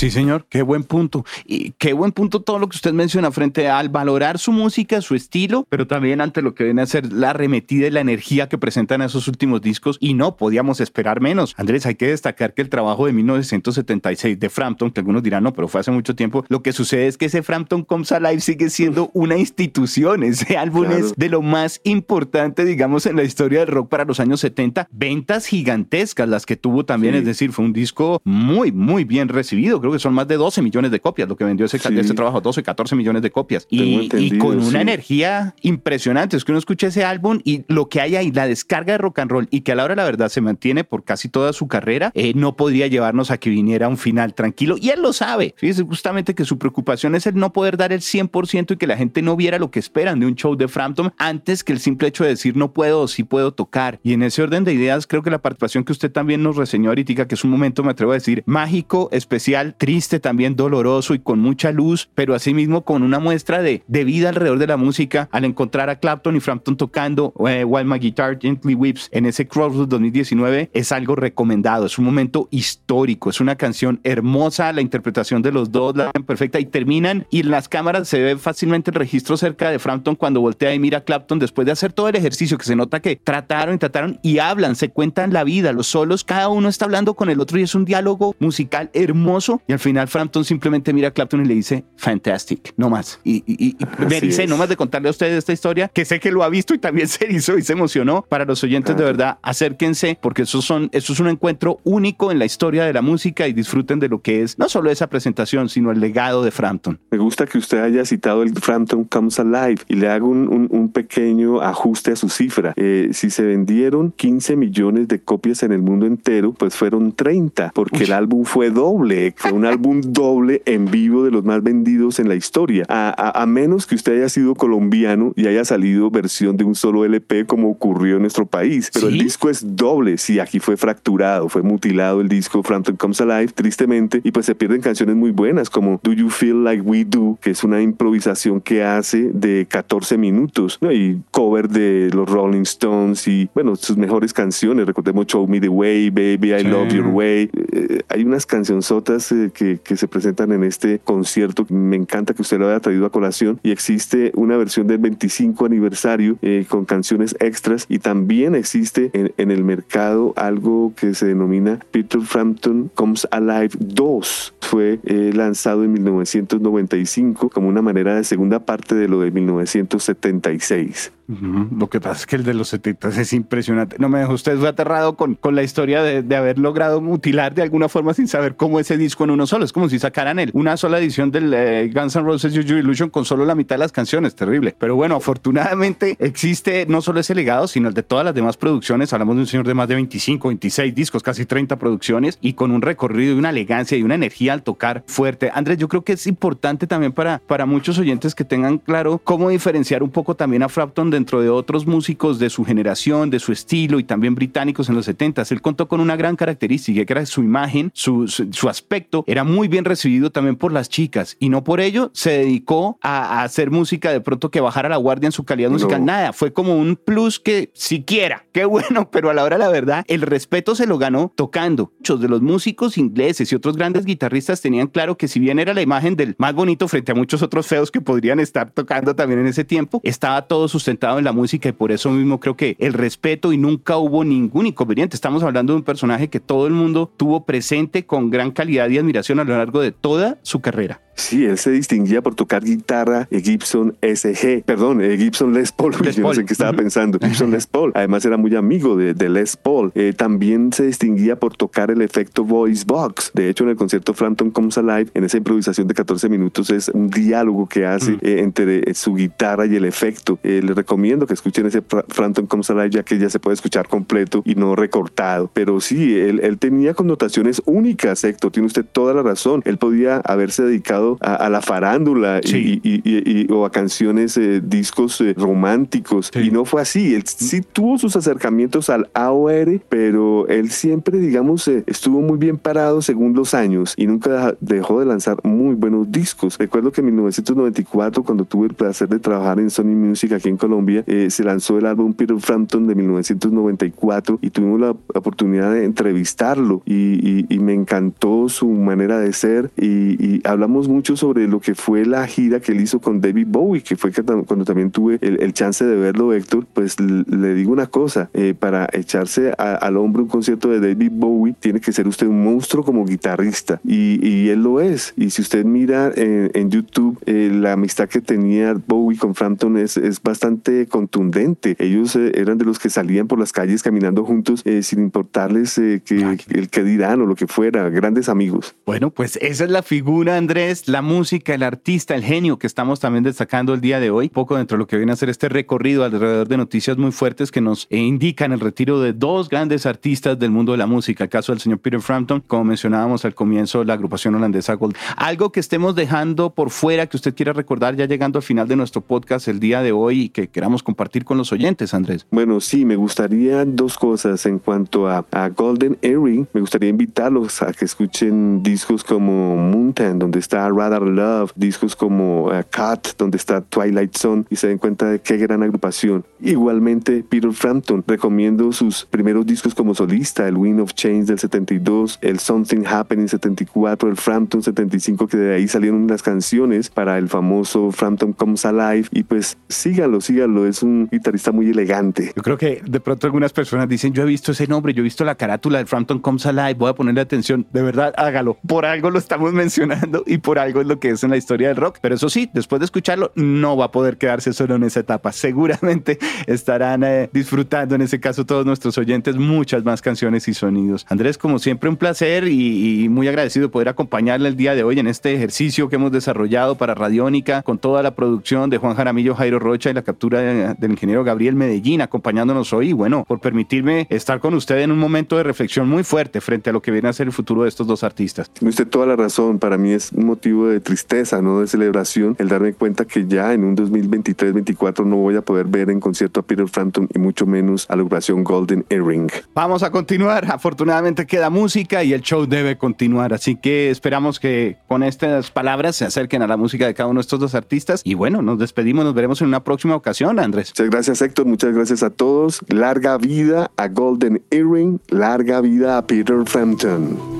Sí, 0.00 0.10
señor, 0.10 0.46
qué 0.48 0.62
buen 0.62 0.84
punto. 0.84 1.26
Y 1.44 1.72
qué 1.72 1.92
buen 1.92 2.12
punto 2.12 2.40
todo 2.40 2.58
lo 2.58 2.70
que 2.70 2.76
usted 2.76 2.94
menciona 2.94 3.30
frente 3.32 3.68
al 3.68 3.90
valorar 3.90 4.38
su 4.38 4.50
música, 4.50 5.02
su 5.02 5.14
estilo, 5.14 5.66
pero 5.68 5.86
también 5.86 6.22
ante 6.22 6.40
lo 6.40 6.54
que 6.54 6.64
viene 6.64 6.80
a 6.80 6.86
ser 6.86 7.12
la 7.12 7.28
arremetida 7.28 7.86
y 7.86 7.90
la 7.90 8.00
energía 8.00 8.48
que 8.48 8.56
presentan 8.56 9.02
esos 9.02 9.28
últimos 9.28 9.60
discos. 9.60 9.98
Y 10.00 10.14
no 10.14 10.38
podíamos 10.38 10.80
esperar 10.80 11.20
menos. 11.20 11.52
Andrés, 11.58 11.84
hay 11.84 11.96
que 11.96 12.06
destacar 12.06 12.54
que 12.54 12.62
el 12.62 12.70
trabajo 12.70 13.04
de 13.04 13.12
1976 13.12 14.40
de 14.40 14.48
Frampton, 14.48 14.90
que 14.90 15.00
algunos 15.00 15.22
dirán, 15.22 15.44
no, 15.44 15.52
pero 15.52 15.68
fue 15.68 15.82
hace 15.82 15.90
mucho 15.90 16.16
tiempo, 16.16 16.46
lo 16.48 16.62
que 16.62 16.72
sucede 16.72 17.06
es 17.06 17.18
que 17.18 17.26
ese 17.26 17.42
Frampton 17.42 17.84
Comes 17.84 18.10
Alive 18.10 18.40
sigue 18.40 18.70
siendo 18.70 19.10
una 19.12 19.36
institución. 19.36 20.22
Ese 20.22 20.56
álbum 20.56 20.90
es 20.92 21.14
de 21.14 21.28
lo 21.28 21.42
más 21.42 21.78
importante, 21.84 22.64
digamos, 22.64 23.04
en 23.04 23.16
la 23.16 23.22
historia 23.22 23.58
del 23.58 23.68
rock 23.68 23.90
para 23.90 24.06
los 24.06 24.18
años 24.18 24.40
70. 24.40 24.88
Ventas 24.90 25.44
gigantescas 25.44 26.26
las 26.26 26.46
que 26.46 26.56
tuvo 26.56 26.86
también, 26.86 27.14
es 27.16 27.26
decir, 27.26 27.52
fue 27.52 27.66
un 27.66 27.74
disco 27.74 28.22
muy, 28.24 28.72
muy 28.72 29.04
bien 29.04 29.28
recibido. 29.28 29.78
Creo 29.78 29.89
que 29.92 29.98
son 29.98 30.14
más 30.14 30.28
de 30.28 30.36
12 30.36 30.62
millones 30.62 30.90
de 30.90 31.00
copias 31.00 31.28
lo 31.28 31.36
que 31.36 31.44
vendió 31.44 31.66
ese, 31.66 31.76
ese 31.76 32.14
trabajo, 32.14 32.40
12, 32.40 32.62
14 32.62 32.96
millones 32.96 33.22
de 33.22 33.30
copias. 33.30 33.66
Y, 33.70 34.38
con 34.38 34.62
una 34.62 34.80
energía 34.80 35.54
impresionante. 35.62 36.36
Es 36.36 36.44
que 36.44 36.52
uno 36.52 36.58
escucha 36.58 36.88
ese 36.88 37.04
álbum 37.04 37.40
y 37.44 37.64
lo 37.68 37.88
que 37.88 38.00
hay 38.00 38.16
ahí, 38.16 38.32
la 38.32 38.46
descarga 38.46 38.92
de 38.92 38.98
rock 38.98 39.20
and 39.20 39.30
roll 39.30 39.48
y 39.50 39.62
que 39.62 39.72
a 39.72 39.74
la 39.74 39.84
hora 39.84 39.94
la 39.94 40.04
verdad 40.04 40.28
se 40.28 40.40
mantiene 40.40 40.84
por 40.84 41.04
casi 41.04 41.28
toda 41.28 41.52
su 41.52 41.68
carrera, 41.68 42.10
eh, 42.14 42.32
no 42.34 42.56
podría 42.56 42.86
llevarnos 42.86 43.30
a 43.30 43.38
que 43.38 43.50
viniera 43.50 43.88
un 43.88 43.98
final 43.98 44.34
tranquilo. 44.34 44.76
Y 44.80 44.90
él 44.90 45.02
lo 45.02 45.12
sabe. 45.12 45.54
Fíjese 45.56 45.82
justamente 45.82 46.34
que 46.34 46.44
su 46.44 46.58
preocupación 46.58 47.14
es 47.14 47.26
el 47.26 47.34
no 47.34 47.52
poder 47.52 47.76
dar 47.76 47.92
el 47.92 48.00
100% 48.00 48.72
y 48.72 48.76
que 48.76 48.86
la 48.86 48.96
gente 48.96 49.22
no 49.22 49.36
viera 49.36 49.58
lo 49.58 49.70
que 49.70 49.78
esperan 49.78 50.20
de 50.20 50.26
un 50.26 50.34
show 50.34 50.56
de 50.56 50.68
Frampton 50.68 51.12
antes 51.18 51.64
que 51.64 51.72
el 51.72 51.80
simple 51.80 52.08
hecho 52.08 52.24
de 52.24 52.30
decir 52.30 52.56
no 52.56 52.72
puedo 52.72 53.00
o 53.02 53.08
sí 53.08 53.24
puedo 53.24 53.52
tocar. 53.52 54.00
Y 54.02 54.12
en 54.12 54.22
ese 54.22 54.42
orden 54.42 54.64
de 54.64 54.72
ideas, 54.72 55.06
creo 55.06 55.22
que 55.22 55.30
la 55.30 55.42
participación 55.42 55.84
que 55.84 55.92
usted 55.92 56.10
también 56.10 56.42
nos 56.42 56.56
reseñó 56.56 56.90
ahorita, 56.90 57.26
que 57.26 57.34
es 57.34 57.44
un 57.44 57.50
momento, 57.50 57.82
me 57.82 57.90
atrevo 57.90 58.12
a 58.12 58.14
decir, 58.14 58.42
mágico, 58.46 59.08
especial, 59.12 59.74
triste, 59.80 60.20
también 60.20 60.56
doloroso 60.56 61.14
y 61.14 61.20
con 61.20 61.38
mucha 61.38 61.72
luz, 61.72 62.10
pero 62.14 62.34
asimismo 62.34 62.84
con 62.84 63.02
una 63.02 63.18
muestra 63.18 63.62
de, 63.62 63.82
de 63.88 64.04
vida 64.04 64.28
alrededor 64.28 64.58
de 64.58 64.66
la 64.66 64.76
música 64.76 65.30
al 65.32 65.46
encontrar 65.46 65.88
a 65.88 65.98
Clapton 65.98 66.36
y 66.36 66.40
Frampton 66.40 66.76
tocando 66.76 67.32
eh, 67.48 67.64
While 67.64 67.86
My 67.86 67.98
Guitar 67.98 68.38
Gently 68.38 68.74
Whips 68.74 69.08
en 69.10 69.24
ese 69.24 69.48
Crossroads 69.48 69.88
2019 69.88 70.70
es 70.74 70.92
algo 70.92 71.16
recomendado, 71.16 71.86
es 71.86 71.98
un 71.98 72.04
momento 72.04 72.46
histórico, 72.50 73.30
es 73.30 73.40
una 73.40 73.56
canción 73.56 74.00
hermosa, 74.04 74.70
la 74.74 74.82
interpretación 74.82 75.40
de 75.40 75.50
los 75.50 75.72
dos 75.72 75.96
la 75.96 76.12
perfecta 76.12 76.60
y 76.60 76.66
terminan 76.66 77.26
y 77.30 77.40
en 77.40 77.50
las 77.50 77.66
cámaras 77.70 78.06
se 78.06 78.20
ve 78.20 78.36
fácilmente 78.36 78.90
el 78.90 78.96
registro 78.96 79.38
cerca 79.38 79.70
de 79.70 79.78
Frampton 79.78 80.14
cuando 80.14 80.42
voltea 80.42 80.74
y 80.74 80.78
mira 80.78 80.98
a 80.98 81.04
Clapton 81.04 81.38
después 81.38 81.64
de 81.64 81.72
hacer 81.72 81.94
todo 81.94 82.10
el 82.10 82.16
ejercicio 82.16 82.58
que 82.58 82.66
se 82.66 82.76
nota 82.76 83.00
que 83.00 83.16
trataron 83.16 83.76
y 83.76 83.78
trataron 83.78 84.20
y 84.22 84.40
hablan, 84.40 84.76
se 84.76 84.90
cuentan 84.90 85.32
la 85.32 85.42
vida, 85.42 85.72
los 85.72 85.86
solos, 85.86 86.22
cada 86.22 86.48
uno 86.48 86.68
está 86.68 86.84
hablando 86.84 87.14
con 87.14 87.30
el 87.30 87.40
otro 87.40 87.58
y 87.58 87.62
es 87.62 87.74
un 87.74 87.86
diálogo 87.86 88.36
musical 88.40 88.90
hermoso 88.92 89.62
y 89.70 89.72
al 89.72 89.78
final 89.78 90.08
Frampton 90.08 90.44
simplemente 90.44 90.92
mira 90.92 91.06
a 91.06 91.10
Clapton 91.12 91.44
y 91.44 91.44
le 91.44 91.54
dice, 91.54 91.84
fantastic, 91.94 92.74
no 92.76 92.90
más. 92.90 93.20
Y, 93.22 93.76
me 94.08 94.20
dice, 94.20 94.48
no 94.48 94.56
más 94.56 94.68
de 94.68 94.74
contarle 94.74 95.06
a 95.06 95.12
ustedes 95.12 95.38
esta 95.38 95.52
historia, 95.52 95.86
que 95.94 96.04
sé 96.04 96.18
que 96.18 96.32
lo 96.32 96.42
ha 96.42 96.48
visto 96.48 96.74
y 96.74 96.78
también 96.78 97.06
se 97.08 97.32
hizo 97.32 97.56
y 97.56 97.62
se 97.62 97.74
emocionó. 97.74 98.22
Para 98.28 98.44
los 98.44 98.64
oyentes, 98.64 98.96
de 98.96 99.04
verdad, 99.04 99.38
acérquense, 99.42 100.18
porque 100.20 100.42
eso, 100.42 100.60
son, 100.60 100.88
eso 100.90 101.12
es 101.12 101.20
un 101.20 101.28
encuentro 101.28 101.78
único 101.84 102.32
en 102.32 102.40
la 102.40 102.46
historia 102.46 102.84
de 102.84 102.92
la 102.92 103.00
música 103.00 103.46
y 103.46 103.52
disfruten 103.52 104.00
de 104.00 104.08
lo 104.08 104.22
que 104.22 104.42
es 104.42 104.58
no 104.58 104.68
solo 104.68 104.90
esa 104.90 105.06
presentación, 105.06 105.68
sino 105.68 105.92
el 105.92 106.00
legado 106.00 106.42
de 106.42 106.50
Frampton. 106.50 106.98
Me 107.12 107.18
gusta 107.18 107.46
que 107.46 107.56
usted 107.56 107.78
haya 107.78 108.04
citado 108.04 108.42
el 108.42 108.52
Frampton 108.52 109.04
Comes 109.04 109.38
Alive 109.38 109.82
y 109.86 109.94
le 109.94 110.08
hago 110.08 110.26
un, 110.26 110.66
un, 110.68 110.90
pequeño 110.90 111.60
ajuste 111.60 112.10
a 112.10 112.16
su 112.16 112.28
cifra. 112.28 112.72
Eh, 112.74 113.10
si 113.12 113.30
se 113.30 113.44
vendieron 113.44 114.10
15 114.10 114.56
millones 114.56 115.06
de 115.06 115.22
copias 115.22 115.62
en 115.62 115.70
el 115.70 115.80
mundo 115.80 116.06
entero, 116.06 116.54
pues 116.54 116.74
fueron 116.74 117.12
30, 117.12 117.70
porque 117.72 118.02
el 118.02 118.12
álbum 118.12 118.44
fue 118.44 118.70
doble, 118.70 119.32
fue 119.36 119.52
un 119.60 119.66
álbum 119.66 120.00
doble 120.00 120.62
en 120.64 120.86
vivo 120.86 121.22
de 121.22 121.30
los 121.30 121.44
más 121.44 121.62
vendidos 121.62 122.18
en 122.18 122.30
la 122.30 122.34
historia. 122.34 122.86
A, 122.88 123.44
menos 123.46 123.86
que 123.86 123.94
usted 123.94 124.16
haya 124.16 124.28
sido 124.30 124.54
colombiano 124.54 125.34
y 125.36 125.46
haya 125.48 125.66
salido 125.66 126.10
versión 126.10 126.56
de 126.56 126.64
un 126.64 126.74
solo 126.74 127.04
LP 127.04 127.44
como 127.44 127.68
ocurrió 127.68 128.16
en 128.16 128.22
nuestro 128.22 128.46
país. 128.46 128.90
Pero 128.92 129.08
el 129.08 129.18
disco 129.18 129.50
es 129.50 129.76
doble. 129.76 130.16
Sí, 130.16 130.38
aquí 130.38 130.60
fue 130.60 130.78
fracturado, 130.78 131.50
fue 131.50 131.60
mutilado 131.60 132.22
el 132.22 132.28
disco 132.28 132.62
Frampton 132.62 132.96
Comes 132.96 133.20
Alive, 133.20 133.48
tristemente. 133.48 134.22
Y 134.24 134.30
pues 134.30 134.46
se 134.46 134.54
pierden 134.54 134.80
canciones 134.80 135.14
muy 135.14 135.30
buenas 135.30 135.68
como 135.68 136.00
Do 136.02 136.14
You 136.14 136.30
Feel 136.30 136.64
Like 136.64 136.82
We 136.82 137.04
Do, 137.04 137.36
que 137.42 137.50
es 137.50 137.62
una 137.62 137.82
improvisación 137.82 138.62
que 138.62 138.82
hace 138.82 139.30
de 139.34 139.66
14 139.68 140.16
minutos. 140.16 140.78
¿no? 140.80 140.90
Y 140.90 141.20
cover 141.32 141.68
de 141.68 142.08
los 142.14 142.30
Rolling 142.30 142.62
Stones 142.62 143.28
y, 143.28 143.50
bueno, 143.54 143.76
sus 143.76 143.98
mejores 143.98 144.32
canciones. 144.32 144.86
Recordemos 144.86 145.26
Show 145.26 145.46
Me 145.46 145.60
the 145.60 145.68
Way, 145.68 146.08
Baby, 146.08 146.54
I 146.54 146.62
Love 146.62 146.94
Your 146.94 147.08
Way. 147.08 147.50
Eh, 147.72 148.00
hay 148.08 148.24
unas 148.24 148.46
cancionzotas 148.46 149.30
eh, 149.32 149.49
que, 149.50 149.78
que 149.82 149.96
se 149.96 150.08
presentan 150.08 150.52
en 150.52 150.64
este 150.64 150.98
concierto. 150.98 151.66
Me 151.68 151.96
encanta 151.96 152.34
que 152.34 152.42
usted 152.42 152.58
lo 152.58 152.68
haya 152.68 152.80
traído 152.80 153.06
a 153.06 153.10
colación 153.10 153.60
y 153.62 153.70
existe 153.70 154.32
una 154.34 154.56
versión 154.56 154.86
del 154.86 154.98
25 154.98 155.66
aniversario 155.66 156.36
eh, 156.42 156.66
con 156.68 156.84
canciones 156.84 157.36
extras 157.40 157.86
y 157.88 157.98
también 157.98 158.54
existe 158.54 159.10
en, 159.12 159.50
el 159.50 159.64
mercado 159.64 160.32
algo 160.36 160.92
que 160.96 161.14
se 161.14 161.26
denomina 161.26 161.80
Peter 161.90 162.20
Frampton 162.20 162.90
Comes 162.94 163.26
Alive 163.30 163.70
2. 163.78 164.54
Fue 164.60 165.00
eh, 165.04 165.32
lanzado 165.34 165.84
en 165.84 165.92
1995 165.92 167.50
como 167.50 167.68
una 167.68 167.82
manera 167.82 168.14
de 168.14 168.24
segunda 168.24 168.60
parte 168.60 168.94
de 168.94 169.08
lo 169.08 169.20
de 169.20 169.30
1976. 169.30 171.12
Lo 171.30 171.88
que 171.88 172.00
pasa 172.00 172.20
es 172.20 172.26
que 172.26 172.36
el 172.36 172.44
de 172.44 172.54
los 172.54 172.68
70 172.68 173.08
es 173.08 173.32
impresionante. 173.32 173.96
No 173.98 174.08
me 174.08 174.18
dejó 174.18 174.32
usted 174.32 174.58
fue 174.58 174.68
aterrado 174.68 175.14
con, 175.14 175.36
con 175.36 175.54
la 175.54 175.62
historia 175.62 176.02
de, 176.02 176.22
de, 176.22 176.36
haber 176.36 176.58
logrado 176.58 177.00
mutilar 177.00 177.54
de 177.54 177.62
alguna 177.62 177.88
forma 177.88 178.14
sin 178.14 178.26
saber 178.26 178.56
cómo 178.56 178.80
ese 178.80 178.96
disco 178.96 179.24
en 179.24 179.30
uno 179.30 179.46
solo. 179.46 179.64
Es 179.64 179.72
como 179.72 179.88
si 179.88 179.98
sacaran 179.98 180.38
él 180.40 180.50
una 180.54 180.76
sola 180.76 180.98
edición 180.98 181.30
del 181.30 181.54
eh, 181.54 181.90
Guns 181.94 182.16
N' 182.16 182.24
Roses 182.24 182.56
Use 182.56 182.78
Illusion 182.78 183.10
con 183.10 183.24
solo 183.24 183.44
la 183.44 183.54
mitad 183.54 183.76
de 183.76 183.80
las 183.80 183.92
canciones. 183.92 184.34
Terrible. 184.34 184.74
Pero 184.78 184.96
bueno, 184.96 185.16
afortunadamente 185.16 186.16
existe 186.18 186.86
no 186.88 187.00
solo 187.00 187.20
ese 187.20 187.34
legado, 187.34 187.68
sino 187.68 187.88
el 187.88 187.94
de 187.94 188.02
todas 188.02 188.24
las 188.24 188.34
demás 188.34 188.56
producciones. 188.56 189.12
Hablamos 189.12 189.36
de 189.36 189.42
un 189.42 189.46
señor 189.46 189.66
de 189.66 189.74
más 189.74 189.88
de 189.88 189.94
25, 189.94 190.48
26 190.48 190.94
discos, 190.94 191.22
casi 191.22 191.46
30 191.46 191.76
producciones 191.76 192.38
y 192.40 192.54
con 192.54 192.72
un 192.72 192.82
recorrido 192.82 193.34
y 193.34 193.38
una 193.38 193.50
elegancia 193.50 193.96
y 193.96 194.02
una 194.02 194.16
energía 194.16 194.52
al 194.52 194.62
tocar 194.62 195.04
fuerte. 195.06 195.50
Andrés, 195.54 195.78
yo 195.78 195.88
creo 195.88 196.02
que 196.02 196.14
es 196.14 196.26
importante 196.26 196.86
también 196.86 197.12
para, 197.12 197.40
para 197.46 197.66
muchos 197.66 197.98
oyentes 197.98 198.34
que 198.34 198.44
tengan 198.44 198.78
claro 198.78 199.20
cómo 199.22 199.50
diferenciar 199.50 200.02
un 200.02 200.10
poco 200.10 200.34
también 200.34 200.62
a 200.62 200.68
Frampton 200.68 201.10
dentro 201.20 201.42
de 201.42 201.50
otros 201.50 201.86
músicos 201.86 202.38
de 202.38 202.48
su 202.48 202.64
generación, 202.64 203.28
de 203.28 203.40
su 203.40 203.52
estilo 203.52 203.98
y 203.98 204.04
también 204.04 204.34
británicos 204.34 204.88
en 204.88 204.94
los 204.94 205.04
70. 205.04 205.42
Él 205.50 205.60
contó 205.60 205.86
con 205.86 206.00
una 206.00 206.16
gran 206.16 206.34
característica, 206.34 207.04
que 207.04 207.12
era 207.12 207.26
su 207.26 207.42
imagen, 207.42 207.90
su, 207.94 208.26
su, 208.26 208.68
aspecto, 208.70 209.22
era 209.26 209.44
muy 209.44 209.68
bien 209.68 209.84
recibido 209.84 210.30
también 210.30 210.56
por 210.56 210.72
las 210.72 210.88
chicas 210.88 211.36
y 211.38 211.50
no 211.50 211.62
por 211.62 211.80
ello 211.80 212.10
se 212.14 212.30
dedicó 212.30 212.98
a, 213.02 213.40
a 213.40 213.42
hacer 213.42 213.70
música 213.70 214.12
de 214.12 214.22
pronto 214.22 214.50
que 214.50 214.60
bajara 214.60 214.88
la 214.88 214.96
guardia 214.96 215.26
en 215.26 215.32
su 215.32 215.44
calidad 215.44 215.68
musical. 215.68 216.02
Nada, 216.02 216.32
fue 216.32 216.54
como 216.54 216.74
un 216.78 216.96
plus 216.96 217.38
que 217.38 217.70
siquiera, 217.74 218.46
qué 218.52 218.64
bueno, 218.64 219.10
pero 219.12 219.28
a 219.28 219.34
la 219.34 219.44
hora 219.44 219.56
de 219.56 219.64
la 219.64 219.68
verdad, 219.68 220.04
el 220.08 220.22
respeto 220.22 220.74
se 220.74 220.86
lo 220.86 220.96
ganó 220.96 221.32
tocando. 221.36 221.92
Muchos 221.98 222.22
de 222.22 222.28
los 222.28 222.40
músicos 222.40 222.96
ingleses 222.96 223.52
y 223.52 223.54
otros 223.54 223.76
grandes 223.76 224.06
guitarristas 224.06 224.62
tenían 224.62 224.86
claro 224.86 225.18
que 225.18 225.28
si 225.28 225.38
bien 225.38 225.58
era 225.58 225.74
la 225.74 225.82
imagen 225.82 226.16
del 226.16 226.34
más 226.38 226.54
bonito 226.54 226.88
frente 226.88 227.12
a 227.12 227.14
muchos 227.14 227.42
otros 227.42 227.66
feos 227.66 227.90
que 227.90 228.00
podrían 228.00 228.40
estar 228.40 228.70
tocando 228.70 229.14
también 229.14 229.40
en 229.40 229.48
ese 229.48 229.64
tiempo, 229.64 230.00
estaba 230.02 230.46
todo 230.46 230.66
sustentado 230.66 231.09
en 231.18 231.24
la 231.24 231.32
música 231.32 231.68
y 231.68 231.72
por 231.72 231.92
eso 231.92 232.10
mismo 232.10 232.40
creo 232.40 232.56
que 232.56 232.76
el 232.78 232.92
respeto 232.92 233.52
y 233.52 233.58
nunca 233.58 233.96
hubo 233.96 234.24
ningún 234.24 234.66
inconveniente. 234.66 235.16
Estamos 235.16 235.42
hablando 235.42 235.72
de 235.72 235.78
un 235.78 235.84
personaje 235.84 236.28
que 236.28 236.40
todo 236.40 236.66
el 236.66 236.72
mundo 236.72 237.10
tuvo 237.16 237.44
presente 237.44 238.06
con 238.06 238.30
gran 238.30 238.50
calidad 238.50 238.88
y 238.88 238.98
admiración 238.98 239.40
a 239.40 239.44
lo 239.44 239.56
largo 239.56 239.80
de 239.80 239.92
toda 239.92 240.38
su 240.42 240.60
carrera. 240.60 241.00
Sí, 241.20 241.44
él 241.44 241.58
se 241.58 241.70
distinguía 241.70 242.22
por 242.22 242.34
tocar 242.34 242.64
guitarra 242.64 243.28
Gibson 243.30 243.94
SG, 244.00 244.62
perdón, 244.64 245.00
Gibson 245.18 245.52
Les 245.52 245.70
Paul, 245.70 245.94
Les 246.02 246.16
yo 246.16 246.22
no 246.22 246.32
sé 246.32 246.46
qué 246.46 246.54
estaba 246.54 246.72
pensando, 246.72 247.18
Gibson 247.18 247.50
Les 247.50 247.66
Paul. 247.66 247.92
Además 247.94 248.24
era 248.24 248.38
muy 248.38 248.54
amigo 248.56 248.96
de, 248.96 249.12
de 249.12 249.28
Les 249.28 249.56
Paul. 249.56 249.92
Eh, 249.94 250.14
también 250.16 250.72
se 250.72 250.86
distinguía 250.86 251.38
por 251.38 251.56
tocar 251.56 251.90
el 251.90 252.00
efecto 252.00 252.44
voice 252.44 252.84
box. 252.86 253.32
De 253.34 253.50
hecho, 253.50 253.64
en 253.64 253.70
el 253.70 253.76
concierto 253.76 254.14
Frampton 254.14 254.50
Comes 254.50 254.78
Alive, 254.78 255.10
en 255.12 255.24
esa 255.24 255.36
improvisación 255.36 255.88
de 255.88 255.94
14 255.94 256.28
minutos, 256.28 256.70
es 256.70 256.88
un 256.88 257.10
diálogo 257.10 257.68
que 257.68 257.84
hace 257.84 258.12
eh, 258.22 258.40
entre 258.40 258.94
su 258.94 259.14
guitarra 259.14 259.66
y 259.66 259.76
el 259.76 259.84
efecto. 259.84 260.38
Eh, 260.42 260.62
les 260.64 260.74
recomiendo 260.90 261.24
que 261.24 261.34
escuchen 261.34 261.66
ese 261.66 261.82
Frampton 262.08 262.46
Comes 262.46 262.68
Alive, 262.68 262.90
ya 262.90 263.02
que 263.04 263.16
ya 263.16 263.30
se 263.30 263.38
puede 263.38 263.54
escuchar 263.54 263.86
completo 263.86 264.42
y 264.44 264.56
no 264.56 264.74
recortado. 264.74 265.48
Pero 265.54 265.80
sí, 265.80 266.18
él, 266.18 266.40
él 266.42 266.58
tenía 266.58 266.94
connotaciones 266.94 267.62
únicas, 267.64 268.24
Héctor, 268.24 268.50
tiene 268.50 268.66
usted 268.66 268.84
toda 268.84 269.14
la 269.14 269.22
razón. 269.22 269.62
Él 269.66 269.78
podía 269.78 270.16
haberse 270.16 270.64
dedicado 270.64 271.16
a, 271.20 271.48
la 271.48 271.60
farándula 271.60 272.40
y, 272.42 273.46
o 273.52 273.64
a 273.64 273.70
canciones, 273.70 274.36
eh, 274.36 274.60
discos 274.60 275.20
eh, 275.20 275.34
románticos. 275.38 276.32
Y 276.34 276.50
no 276.50 276.64
fue 276.64 276.82
así. 276.82 277.14
Él 277.14 277.22
sí 277.24 277.60
tuvo 277.60 277.96
sus 277.96 278.16
acercamientos 278.16 278.90
al 278.90 279.08
AOR, 279.14 279.80
pero 279.88 280.48
él 280.48 280.72
siempre, 280.72 281.18
digamos, 281.18 281.68
eh, 281.68 281.84
estuvo 281.86 282.20
muy 282.20 282.36
bien 282.36 282.58
parado 282.58 283.00
según 283.00 283.34
los 283.34 283.54
años 283.54 283.94
y 283.96 284.08
nunca 284.08 284.56
dejó 284.60 284.98
de 284.98 285.06
lanzar 285.06 285.36
muy 285.44 285.76
buenos 285.76 286.10
discos. 286.10 286.58
Recuerdo 286.58 286.90
que 286.90 287.00
en 287.00 287.06
1994, 287.06 288.24
cuando 288.24 288.44
tuve 288.44 288.66
el 288.66 288.74
placer 288.74 289.08
de 289.08 289.20
trabajar 289.20 289.60
en 289.60 289.70
Sony 289.70 289.94
Music 289.94 290.32
aquí 290.32 290.48
en 290.48 290.56
Colombia, 290.56 290.79
se 291.28 291.44
lanzó 291.44 291.78
el 291.78 291.86
álbum 291.86 292.12
Peter 292.14 292.38
Frampton 292.38 292.86
de 292.86 292.94
1994 292.94 294.38
y 294.42 294.50
tuvimos 294.50 294.80
la 294.80 294.90
oportunidad 295.14 295.72
de 295.72 295.84
entrevistarlo 295.84 296.82
y, 296.84 297.46
y 297.52 297.58
me 297.58 297.74
encantó 297.74 298.48
su 298.48 298.68
manera 298.68 299.18
de 299.18 299.32
ser 299.32 299.70
y 299.76 300.46
hablamos 300.46 300.88
mucho 300.88 301.16
sobre 301.16 301.46
lo 301.46 301.60
que 301.60 301.74
fue 301.74 302.04
la 302.04 302.26
gira 302.26 302.60
que 302.60 302.72
él 302.72 302.80
hizo 302.80 303.00
con 303.00 303.20
David 303.20 303.46
Bowie, 303.48 303.82
que 303.82 303.96
fue 303.96 304.10
cuando 304.46 304.64
también 304.64 304.90
tuve 304.90 305.18
el, 305.20 305.52
chance 305.52 305.84
de 305.84 305.96
verlo, 305.96 306.32
Héctor, 306.32 306.66
pues 306.72 306.98
le 307.00 307.54
digo 307.54 307.72
una 307.72 307.86
cosa, 307.86 308.30
eh, 308.34 308.54
para 308.58 308.88
echarse 308.92 309.52
al 309.56 309.96
hombro 309.96 310.22
un 310.22 310.28
concierto 310.28 310.68
de 310.68 310.80
David 310.80 311.10
Bowie, 311.12 311.54
tiene 311.58 311.80
que 311.80 311.92
ser 311.92 312.06
usted 312.06 312.26
un 312.26 312.42
monstruo 312.44 312.84
como 312.84 313.04
guitarrista, 313.04 313.80
y, 313.84 314.48
él 314.50 314.62
lo 314.62 314.80
es. 314.80 315.12
Y 315.16 315.30
si 315.30 315.42
usted 315.42 315.64
mira 315.64 316.10
en, 316.14 316.70
YouTube, 316.70 317.18
eh, 317.26 317.50
la 317.52 317.72
amistad 317.72 318.08
que 318.08 318.20
tenía 318.20 318.74
Bowie 318.86 319.18
con 319.18 319.34
Frampton 319.34 319.76
es, 319.76 319.96
es 319.96 320.20
bastante 320.22 320.69
contundente. 320.88 321.76
Ellos 321.78 322.16
eh, 322.16 322.32
eran 322.34 322.58
de 322.58 322.64
los 322.64 322.78
que 322.78 322.90
salían 322.90 323.26
por 323.26 323.38
las 323.38 323.52
calles 323.52 323.82
caminando 323.82 324.24
juntos 324.24 324.64
sin 324.82 325.00
importarles 325.00 325.74
que, 325.74 326.38
el 326.48 326.68
que 326.68 326.84
dirán 326.84 327.20
o 327.20 327.26
lo 327.26 327.34
que 327.34 327.46
fuera, 327.46 327.88
grandes 327.88 328.28
amigos. 328.28 328.74
Bueno, 328.86 329.10
pues 329.10 329.36
esa 329.40 329.64
es 329.64 329.70
la 329.70 329.82
figura, 329.82 330.36
Andrés, 330.36 330.88
la 330.88 331.02
música, 331.02 331.54
el 331.54 331.62
artista, 331.62 332.14
el 332.14 332.24
genio 332.24 332.58
que 332.58 332.66
estamos 332.66 333.00
también 333.00 333.24
destacando 333.24 333.74
el 333.74 333.80
día 333.80 334.00
de 334.00 334.10
hoy, 334.10 334.28
poco 334.28 334.56
dentro 334.56 334.76
de 334.76 334.80
lo 334.80 334.86
que 334.86 334.96
viene 334.96 335.12
a 335.12 335.16
ser 335.16 335.28
este 335.28 335.48
recorrido 335.48 336.04
alrededor 336.04 336.48
de 336.48 336.56
noticias 336.56 336.96
muy 336.96 337.12
fuertes 337.12 337.50
que 337.50 337.60
nos 337.60 337.86
indican 337.90 338.52
el 338.52 338.60
retiro 338.60 339.00
de 339.00 339.12
dos 339.12 339.48
grandes 339.48 339.86
artistas 339.86 340.38
del 340.38 340.50
mundo 340.50 340.72
de 340.72 340.78
la 340.78 340.86
música, 340.86 341.24
el 341.24 341.30
caso 341.30 341.52
del 341.52 341.60
señor 341.60 341.80
Peter 341.80 342.00
Frampton, 342.00 342.42
como 342.46 342.64
mencionábamos 342.64 343.24
al 343.24 343.34
comienzo, 343.34 343.84
la 343.84 343.94
agrupación 343.94 344.34
holandesa 344.34 344.74
Gold. 344.74 344.96
Algo 345.16 345.52
que 345.52 345.60
estemos 345.60 345.94
dejando 345.94 346.54
por 346.54 346.70
fuera 346.70 347.06
que 347.06 347.16
usted 347.16 347.34
quiera 347.34 347.52
recordar 347.52 347.96
ya 347.96 348.06
llegando 348.06 348.38
al 348.38 348.42
final 348.42 348.68
de 348.68 348.76
nuestro 348.76 349.00
podcast 349.00 349.48
el 349.48 349.60
día 349.60 349.82
de 349.82 349.92
hoy 349.92 350.22
y 350.22 350.28
que 350.28 350.48
queramos 350.60 350.82
compartir 350.82 351.24
con 351.24 351.38
los 351.38 351.52
oyentes, 351.52 351.94
Andrés. 351.94 352.26
Bueno, 352.30 352.60
sí, 352.60 352.84
me 352.84 352.94
gustaría 352.94 353.64
dos 353.64 353.96
cosas 353.96 354.44
en 354.44 354.58
cuanto 354.58 355.08
a, 355.08 355.24
Golden 355.56 355.96
Earring. 356.02 356.48
Me 356.52 356.60
gustaría 356.60 356.90
invitarlos 356.90 357.62
a 357.62 357.72
que 357.72 357.86
escuchen 357.86 358.62
discos 358.62 359.02
como 359.02 359.56
Mountain, 359.56 360.18
donde 360.18 360.38
está 360.38 360.68
Radar 360.68 361.00
Love, 361.00 361.52
discos 361.56 361.96
como 361.96 362.48
uh, 362.48 362.62
Cat, 362.68 363.08
donde 363.16 363.38
está 363.38 363.62
Twilight 363.62 364.14
Zone, 364.14 364.44
y 364.50 364.56
se 364.56 364.68
den 364.68 364.76
cuenta 364.76 365.06
de 365.10 365.20
qué 365.20 365.38
gran 365.38 365.62
agrupación. 365.62 366.26
Igualmente, 366.42 367.24
Peter 367.26 367.52
Frampton, 367.52 368.04
recomiendo 368.06 368.70
sus 368.72 369.06
primeros 369.06 369.46
discos 369.46 369.74
como 369.74 369.94
solista, 369.94 370.46
el 370.46 370.58
Wind 370.58 370.80
of 370.80 370.92
Change 370.92 371.24
del 371.24 371.38
72, 371.38 372.18
el 372.20 372.38
Something 372.38 372.84
Happening 372.84 373.28
74, 373.28 374.10
el 374.10 374.16
Frampton 374.16 374.62
75, 374.62 375.26
que 375.26 375.38
de 375.38 375.54
ahí 375.54 375.68
salieron 375.68 376.06
las 376.06 376.22
canciones 376.22 376.90
para 376.90 377.16
el 377.16 377.30
famoso 377.30 377.92
Frampton 377.92 378.34
Comes 378.34 378.66
Alive, 378.66 379.08
y 379.10 379.22
pues 379.22 379.56
síganlo, 379.68 380.20
es 380.66 380.82
un 380.82 381.08
guitarrista 381.10 381.52
muy 381.52 381.70
elegante. 381.70 382.32
Yo 382.36 382.42
creo 382.42 382.58
que 382.58 382.82
de 382.84 383.00
pronto 383.00 383.26
algunas 383.26 383.52
personas 383.52 383.88
dicen, 383.88 384.12
yo 384.12 384.22
he 384.22 384.26
visto 384.26 384.52
ese 384.52 384.66
nombre, 384.66 384.92
yo 384.94 385.00
he 385.00 385.04
visto 385.04 385.24
la 385.24 385.34
carátula 385.34 385.78
del 385.78 385.86
Frampton 385.86 386.18
Comes 386.18 386.46
Alive, 386.46 386.74
voy 386.74 386.90
a 386.90 386.94
ponerle 386.94 387.20
atención, 387.20 387.66
de 387.72 387.82
verdad, 387.82 388.12
hágalo, 388.16 388.58
por 388.66 388.86
algo 388.86 389.10
lo 389.10 389.18
estamos 389.18 389.52
mencionando 389.54 390.22
y 390.26 390.38
por 390.38 390.58
algo 390.58 390.80
es 390.80 390.86
lo 390.86 391.00
que 391.00 391.10
es 391.10 391.24
en 391.24 391.30
la 391.30 391.36
historia 391.36 391.68
del 391.68 391.76
rock. 391.76 391.98
Pero 392.00 392.14
eso 392.14 392.28
sí, 392.28 392.50
después 392.52 392.80
de 392.80 392.84
escucharlo, 392.84 393.32
no 393.34 393.76
va 393.76 393.86
a 393.86 393.92
poder 393.92 394.18
quedarse 394.18 394.52
solo 394.52 394.76
en 394.76 394.84
esa 394.84 395.00
etapa. 395.00 395.32
Seguramente 395.32 396.18
estarán 396.46 397.04
eh, 397.04 397.30
disfrutando, 397.32 397.94
en 397.94 398.02
ese 398.02 398.20
caso, 398.20 398.44
todos 398.44 398.66
nuestros 398.66 398.98
oyentes, 398.98 399.36
muchas 399.36 399.84
más 399.84 400.02
canciones 400.02 400.48
y 400.48 400.54
sonidos. 400.54 401.06
Andrés, 401.08 401.38
como 401.38 401.58
siempre, 401.58 401.88
un 401.88 401.96
placer 401.96 402.48
y, 402.48 403.08
muy 403.10 403.28
agradecido 403.28 403.66
de 403.66 403.72
poder 403.72 403.88
acompañarle 403.88 404.48
el 404.48 404.56
día 404.56 404.74
de 404.74 404.84
hoy 404.84 404.98
en 404.98 405.06
este 405.06 405.34
ejercicio 405.34 405.88
que 405.88 405.96
hemos 405.96 406.12
desarrollado 406.12 406.76
para 406.76 406.94
Radiónica, 406.94 407.62
con 407.62 407.78
toda 407.78 408.02
la 408.02 408.14
producción 408.14 408.70
de 408.70 408.78
Juan 408.78 408.94
Jaramillo, 408.94 409.34
Jairo 409.34 409.58
Rocha 409.58 409.90
y 409.90 409.94
la 409.94 410.02
captura 410.02 410.39
del 410.40 410.90
ingeniero 410.90 411.24
Gabriel 411.24 411.54
Medellín 411.54 412.00
acompañándonos 412.00 412.72
hoy. 412.72 412.90
Y 412.90 412.92
bueno, 412.92 413.24
por 413.26 413.40
permitirme 413.40 414.06
estar 414.10 414.40
con 414.40 414.54
usted 414.54 414.78
en 414.78 414.92
un 414.92 414.98
momento 414.98 415.36
de 415.36 415.42
reflexión 415.42 415.88
muy 415.88 416.04
fuerte 416.04 416.40
frente 416.40 416.70
a 416.70 416.72
lo 416.72 416.82
que 416.82 416.90
viene 416.90 417.08
a 417.08 417.12
ser 417.12 417.26
el 417.26 417.32
futuro 417.32 417.62
de 417.62 417.68
estos 417.68 417.86
dos 417.86 418.04
artistas. 418.04 418.50
Tiene 418.50 418.70
usted 418.70 418.88
toda 418.88 419.06
la 419.06 419.16
razón. 419.16 419.58
Para 419.58 419.78
mí 419.78 419.92
es 419.92 420.12
un 420.12 420.26
motivo 420.26 420.68
de 420.68 420.80
tristeza, 420.80 421.40
no 421.42 421.60
de 421.60 421.66
celebración, 421.66 422.36
el 422.38 422.48
darme 422.48 422.72
cuenta 422.72 423.04
que 423.04 423.26
ya 423.26 423.52
en 423.52 423.64
un 423.64 423.76
2023-24 423.76 425.04
no 425.04 425.16
voy 425.16 425.36
a 425.36 425.42
poder 425.42 425.66
ver 425.66 425.90
en 425.90 426.00
concierto 426.00 426.40
a 426.40 426.42
Peter 426.42 426.68
Frampton 426.68 427.08
y 427.14 427.18
mucho 427.18 427.46
menos 427.46 427.86
a 427.88 427.96
la 427.96 428.02
operación 428.02 428.44
Golden 428.44 428.84
Earring. 428.88 429.28
Vamos 429.54 429.82
a 429.82 429.90
continuar. 429.90 430.50
Afortunadamente 430.50 431.26
queda 431.26 431.50
música 431.50 432.02
y 432.04 432.12
el 432.12 432.22
show 432.22 432.46
debe 432.46 432.78
continuar. 432.78 433.32
Así 433.32 433.56
que 433.56 433.90
esperamos 433.90 434.40
que 434.40 434.78
con 434.88 435.02
estas 435.02 435.50
palabras 435.50 435.96
se 435.96 436.04
acerquen 436.04 436.42
a 436.42 436.46
la 436.46 436.56
música 436.56 436.86
de 436.86 436.94
cada 436.94 437.08
uno 437.08 437.18
de 437.18 437.22
estos 437.22 437.40
dos 437.40 437.54
artistas. 437.54 438.02
Y 438.04 438.14
bueno, 438.14 438.42
nos 438.42 438.58
despedimos. 438.58 439.04
Nos 439.04 439.14
veremos 439.14 439.40
en 439.40 439.48
una 439.48 439.64
próxima 439.64 439.94
ocasión, 439.94 440.29
Andrés. 440.38 440.70
Muchas 440.70 440.90
gracias, 440.90 441.22
Héctor. 441.22 441.46
Muchas 441.46 441.74
gracias 441.74 442.02
a 442.02 442.10
todos. 442.10 442.60
Larga 442.68 443.16
vida 443.18 443.70
a 443.76 443.88
Golden 443.88 444.42
Earring. 444.50 445.00
Larga 445.08 445.60
vida 445.60 445.98
a 445.98 446.06
Peter 446.06 446.44
Frampton. 446.46 447.39